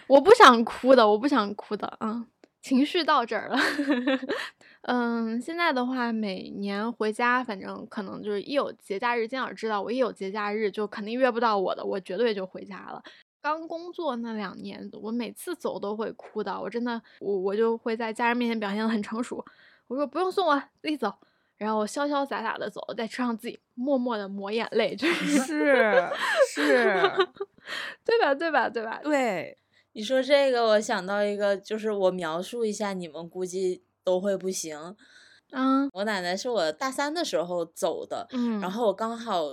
[0.09, 2.27] 我不想哭的，我不想哭的，嗯，
[2.63, 3.59] 情绪到这儿了。
[4.83, 13.03] 嗯，现在的话，每年回家，反正可能就是一有节假日，金老知道我一有节假日就肯定约不到我的，我绝对就回家了。
[13.47, 19.45] 刚工作那两年，我每次走都会哭的，我真的，我我就会在家人面前表现的很成熟，
[19.87, 21.15] 我说不用送我，自己走，
[21.57, 26.11] 然后我潇潇洒洒的走，在车上自己默默的抹眼泪，就是是
[26.53, 27.03] 是，
[28.05, 28.35] 对吧？
[28.35, 28.69] 对吧？
[28.69, 29.01] 对吧？
[29.05, 29.57] 对，
[29.93, 34.97] 你说这个，我想到一个，就是我描述一下，你们估计都会不行。
[35.53, 39.45] 嗯我奶奶是我大三的时候走的，嗯，然后我刚好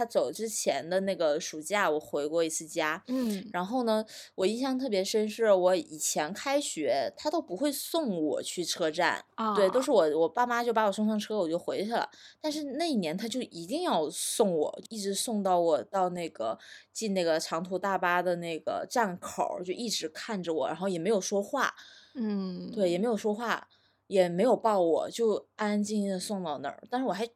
[0.00, 3.02] 她走之前的那个暑假，我回过一次家。
[3.08, 4.02] 嗯然后呢，
[4.34, 12.08] 我印象特别深，是我以前开学，他都不会送我去车站，啊，对，都是我我爸妈就把我送上车，我就回去了。
[12.40, 16.58] 但是那一年他就一定要送我，一直送到我到那个
[16.94, 21.74] 进那个长途大巴的那个站口，就一直看着我，然后也没有说话，
[22.14, 23.68] 嗯，对，也没有说话，
[24.06, 26.82] 也没有抱我，就安安静静的送到那儿。
[26.88, 27.28] 但是我还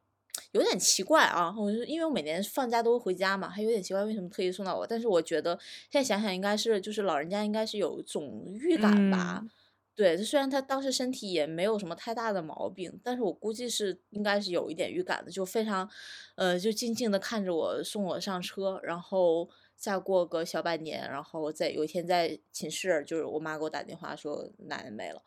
[0.54, 4.86] 有点奇怪啊，我就因为我每年放假都会回家嘛，还有点奇怪为什么特意送到我。
[4.86, 5.58] 但是我觉得
[5.90, 9.40] 现在想想，应该是就是老人家应该是有一种预感吧。
[9.42, 9.50] 嗯
[9.96, 15.88] 对，虽然他当时身体也没有什么太大的毛病，但是我估计是应该是有一点预感的，就非常，
[16.34, 25.22] 呃，就静静的看着我送我上车，然后再过个小半年，然后在有一天在寝室，就是我妈给我打电话说奶奶没了，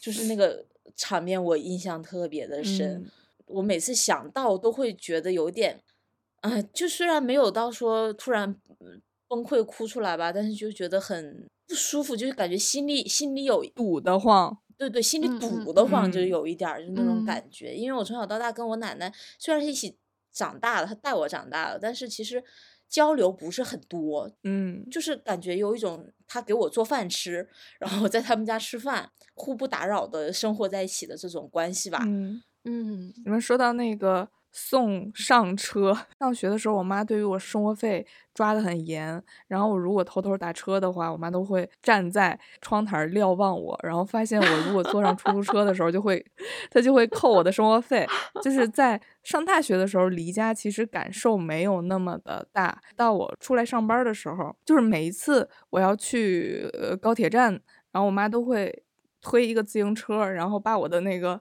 [0.00, 0.64] 就是那个
[0.94, 3.10] 场面我印象特别的深，嗯
[3.52, 5.80] 我每次想到都会觉得有点，
[6.40, 8.48] 啊、就虽然没有到说突然
[8.80, 17.74] 嗯崩溃哭出来吧，但是就觉得很不舒服，就是感觉心里心里有堵得慌，对对，心里嗯嗯堵得慌，就嗯有一点儿就那种嗯感觉。
[17.74, 19.96] 因为我从小到大跟我奶奶虽然是一起
[20.32, 22.42] 长大的，她带我长大的，但是其实
[22.88, 27.48] 交流不是很多，嗯，就是感觉有一种她给我做饭吃，
[27.78, 32.02] 然后我在他们家吃饭，互不打扰的生活在一起的这种关系吧。
[32.04, 46.24] 嗯，嗯你们说到那个送上车，上学的时候，我妈对于我生活费抓得很严，然后我如果偷偷打车的话，我妈都会站在窗台儿瞭望我，然后发现我如果坐上出租车的时候，就会，
[46.70, 48.06] 她就会扣我的生活费。
[48.42, 57.52] 就是在上大学的时候，离家其实感受没有那么的大，到我出来上班的时候，就是每一次我要去呃高铁站，
[57.90, 58.84] 然后我妈都会
[59.22, 61.40] 推一个自行车，然后把我的那个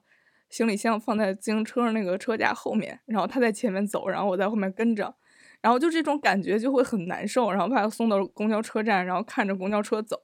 [0.52, 5.16] 行李箱放在自行车那个车架后面，然后他在前面走，然后我在后面跟着，
[5.62, 10.18] 然后就这种感觉就会很难受，然后把他送到公交车站，然后看着公交车走。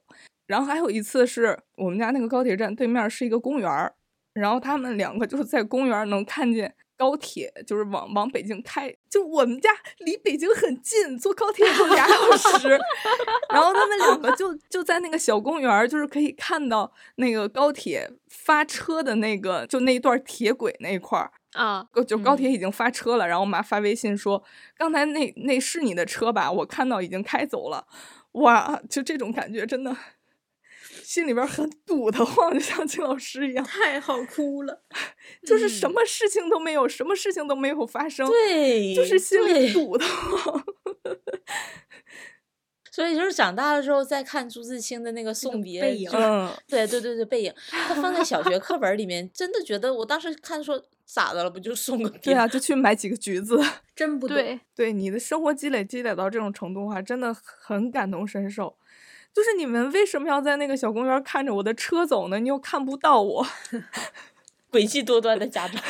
[0.46, 3.94] 然后还有一次是我们家那个高铁站对面是一个公园儿，
[4.34, 12.68] 然后他们两个就是在公园能看见高铁，就是往往北京开，就我们家离北京很近，坐高铁就俩小时。
[13.48, 21.30] 然后他们两个就就在那个小公园，就是可以看到那个高铁发车的那个，就那一段铁轨那一块儿。
[21.52, 24.44] 啊，高就高嗯铁已经发车了，然后我妈发微信说
[24.76, 26.52] ：“刚才那那是你的车吧？
[26.52, 27.86] 我看到已经开走了。”
[28.32, 29.96] 哇，就这种感觉真的
[31.08, 34.82] 心里边很堵得慌，就像金老师一样，太好哭了。
[35.42, 40.62] 就是什嗯么事情都没有，什么事情都没有发生，对，就是心里对堵得慌。
[42.92, 46.10] 所以就是长大了之后再看朱自清的那个送别，背影
[46.66, 52.10] 对对对对，背影，他放在小学课本里面，真的觉得我当时看说咋的了，不就送个？
[52.18, 53.58] 对啊，就去买几个橘子。
[53.96, 54.28] 真不。
[54.28, 58.76] 对，对你的生活积累积累到这种程度的话，真的很感同身受。
[59.38, 62.40] 就是你们为什么要在那个小公园看着我的车走呢？
[62.40, 63.46] 你又看不到我，
[64.68, 65.80] 诡计多端的家长。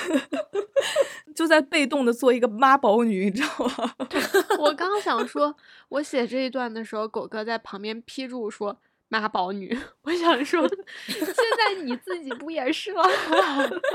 [1.35, 3.95] 就在被动的做一个妈宝女，你知道吗？
[4.61, 5.57] 我刚想说，
[5.89, 8.79] 我写这一段的时候，狗哥在旁边批注说
[9.09, 9.75] “妈宝女”，
[10.05, 10.69] 我想说，
[11.07, 13.03] 现在你自己不也是吗？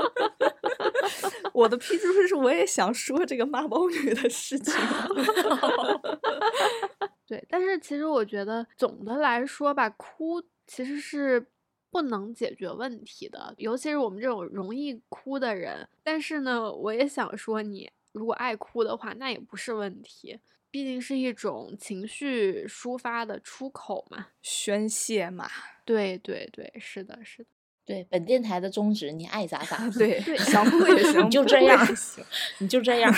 [1.54, 4.74] 我的批注是，我也想说这个妈宝女的事情。
[7.26, 11.46] 对，但是其实我觉得总的来说吧，哭其实是
[11.90, 15.88] 不能解决问题的，尤其是我们这种容易哭的人。
[16.02, 20.38] 但是呢，我也想说，你如果爱哭的话，那也不是问题，
[20.70, 24.26] 毕竟是一种情绪抒发的出口嘛。
[24.42, 25.48] 宣泄嘛，
[25.84, 27.48] 对对对，是的，是的。
[27.86, 31.86] 对，本电台的宗旨，你爱咋咋， 对，对想哭也 行，你就这样。
[32.58, 33.12] 你就这样。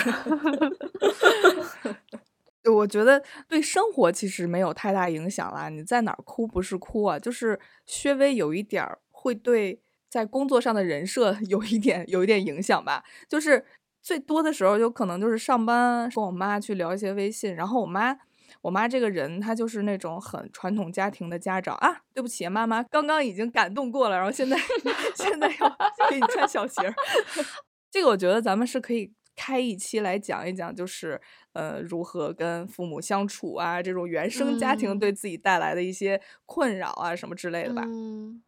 [2.69, 5.69] 我觉得对生活其实没有太大影响啦。
[5.69, 13.05] 你在哪儿哭不是哭啊，就是稍微有一点儿会对在工作上的人设 有一点有一点影响吧。
[13.29, 13.65] 就是
[14.03, 18.17] 最多的时候，有可能就是上班跟我妈去聊一些微信，然后我妈。
[18.63, 22.01] 我妈这个人，她就是那种很传统家庭的家长啊。
[22.15, 24.57] 对不起，妈妈刚刚已经感动过了，然后现在
[25.15, 25.77] 现在要
[26.09, 26.95] 给你穿小鞋儿。
[27.91, 31.21] 这个我觉得咱们是可以开一期来讲一讲，就是
[31.53, 34.99] 呃如何跟父母相处啊，这种原生家庭嗯。
[34.99, 37.83] 对自己带来的一些困扰啊什么之类的吧。
[37.87, 38.43] 嗯。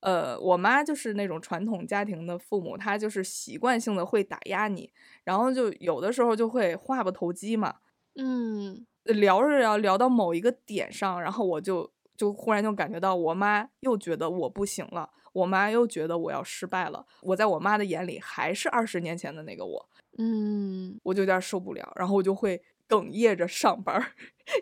[0.00, 4.92] 呃，我妈就是那种传统家庭的父母，她就是习惯性的会打压你，
[5.24, 7.76] 然后就有的时候就会话不投机嘛，
[8.16, 8.86] 嗯。
[9.04, 19.88] 聊着聊聊到某一个点上，然后我就就忽然就感觉到我妈又觉得我不行了，我妈又觉得我要失败了，我在我妈的眼里还是二十年前的那个我，
[20.18, 24.12] 嗯我就有点受不了，然后我就会哽咽着上班儿，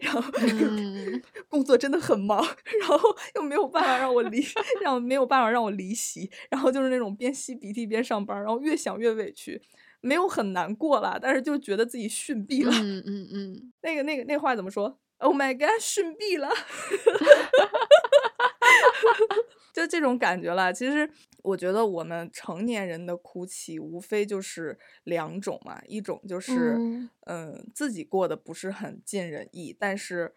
[0.01, 2.39] 然后嗯工作真的很忙，
[2.81, 2.99] 然后
[3.35, 4.45] 又没有办法让我离，
[4.81, 9.61] 让没有办法让我离席，然后就是那种边吸鼻涕边上班，然后越想越委屈，
[10.01, 12.73] 没有很难过啦，但是就觉得自己逊毙了。
[12.75, 16.49] 嗯嗯嗯，那个那个那话怎么说？Oh my god，逊毙了，
[19.75, 20.73] 就这种感觉啦。
[20.73, 21.09] 其实
[21.43, 30.35] 我觉得我们成年人的哭泣，无非就是两种嘛，一种就是嗯嗯自己过得不是很尽人意，但是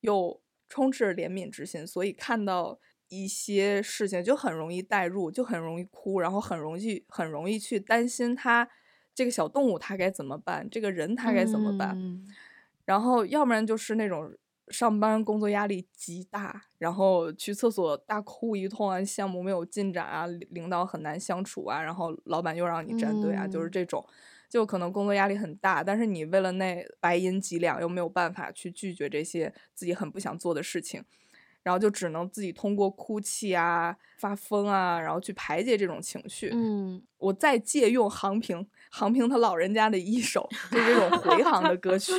[0.00, 8.68] 又充斥着怜悯之心，所以看到一些事情就很容易代入，就很容易哭，然后很容易很容易去担心他
[9.14, 11.96] 这个小动物他该怎么办，这个人他该怎么办。
[11.96, 12.26] 嗯
[12.86, 14.32] 然后要不然就是那种
[14.68, 24.04] 上班工作压力极大，然后去厕所大哭一通啊，项目没有进展啊，领领导很难相处啊，然后老板又让你站队啊，就是嗯这种，
[24.48, 31.04] 就可能工作压力很大，但是你为了那白银几两又没有办法去拒绝这些自己很不想做的事情。
[31.62, 36.48] 然后就只能自己通过哭泣啊、发疯啊，然后去排解这种情绪。
[36.52, 42.12] 嗯我再借用杭平，杭平他老人家的一首，就是这种回航的歌曲。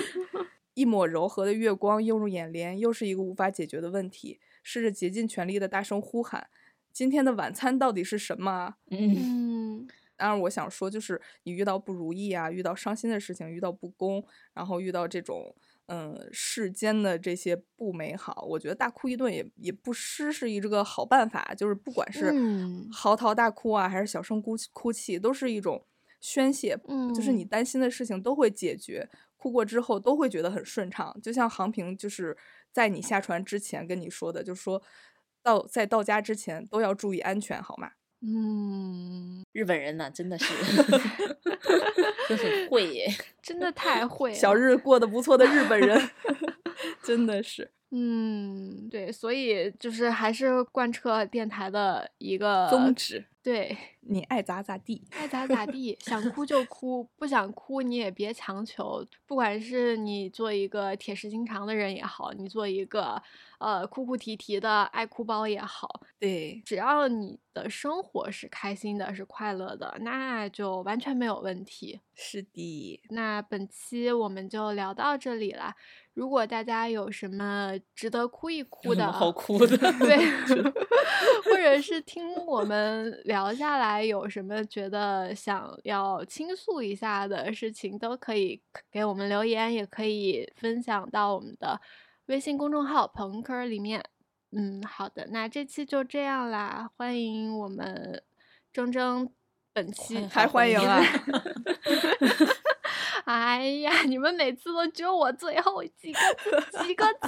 [0.78, 4.40] 一抹柔和的月光映入眼帘，又是一个无法解决的问题。
[4.62, 6.50] 试着竭尽全力的大声呼喊
[6.94, 14.24] ：“今天的晚餐到底是什么啊？”嗯，嗯当然，我想说，就是你遇到不如意啊，遇到伤心的事情，遇到不公，
[14.54, 15.56] 然后遇到这种
[15.88, 21.56] 嗯世间的这些不美好，我觉得大哭一顿也也不失是一个好办法。
[21.58, 25.84] 就是不管是嗯嚎啕大哭啊，还是小声哭泣哭泣，都是一种
[26.20, 26.78] 宣泄。
[27.16, 29.08] 就是你嗯担心的事情都会解决，
[29.38, 31.18] 哭过之后都会觉得很顺畅。
[31.24, 32.36] 就像航平就是
[32.74, 34.82] 在你下船之前跟你说的，就是说
[35.42, 37.92] 到在到家之前都要注意安全，好吗？
[38.22, 40.52] 嗯，日本人呢，真的是，
[42.28, 43.08] 真是会耶。
[43.44, 44.56] 真的太会小。
[44.56, 46.10] 日子过得不错的日本人，
[47.04, 55.08] 真的是嗯，对，所以就是还是贯彻电台的一个宗旨，对，你爱咋咋地。
[55.12, 59.06] 爱咋咋地，想哭就哭，不想哭你也别强求。
[59.26, 63.22] 不管是你做一个铁石心肠的人也好，你做一个
[63.58, 72.02] 呃哭哭啼啼的爱哭包也好，对，只要你的生活是开心的，是快乐的，那就完全没有问题。
[72.14, 75.74] 是的，那本期我们就聊到这里啦。
[76.18, 79.78] 如果大家有什么值得哭一哭的，好哭的？
[79.78, 80.18] 对，
[81.44, 88.60] 或者是听我们聊下来有什么觉得想要倾诉一下的事情，都可以
[88.92, 91.80] 给我们留言，也可以分享到我们的
[92.26, 94.04] 微信公众号“朋克”里面。
[94.52, 98.24] 嗯，好的，那这期就这样啦，欢迎我们
[98.74, 99.30] 铮铮
[99.72, 101.00] 本期还欢迎啊！
[103.28, 106.20] 哎呀，你们每次都只有我最后几个
[106.84, 107.28] 几个字。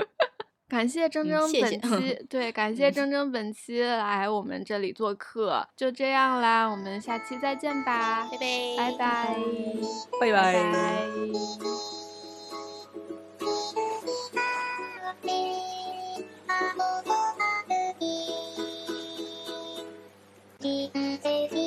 [0.68, 9.34] 感谢铮铮谢谢本期，对，感谢铮铮本期来我们这里做客，就这样啦，我们下期再见吧，拜拜拜拜，
[10.20, 10.72] 拜拜拜。
[10.72, 11.06] 拜。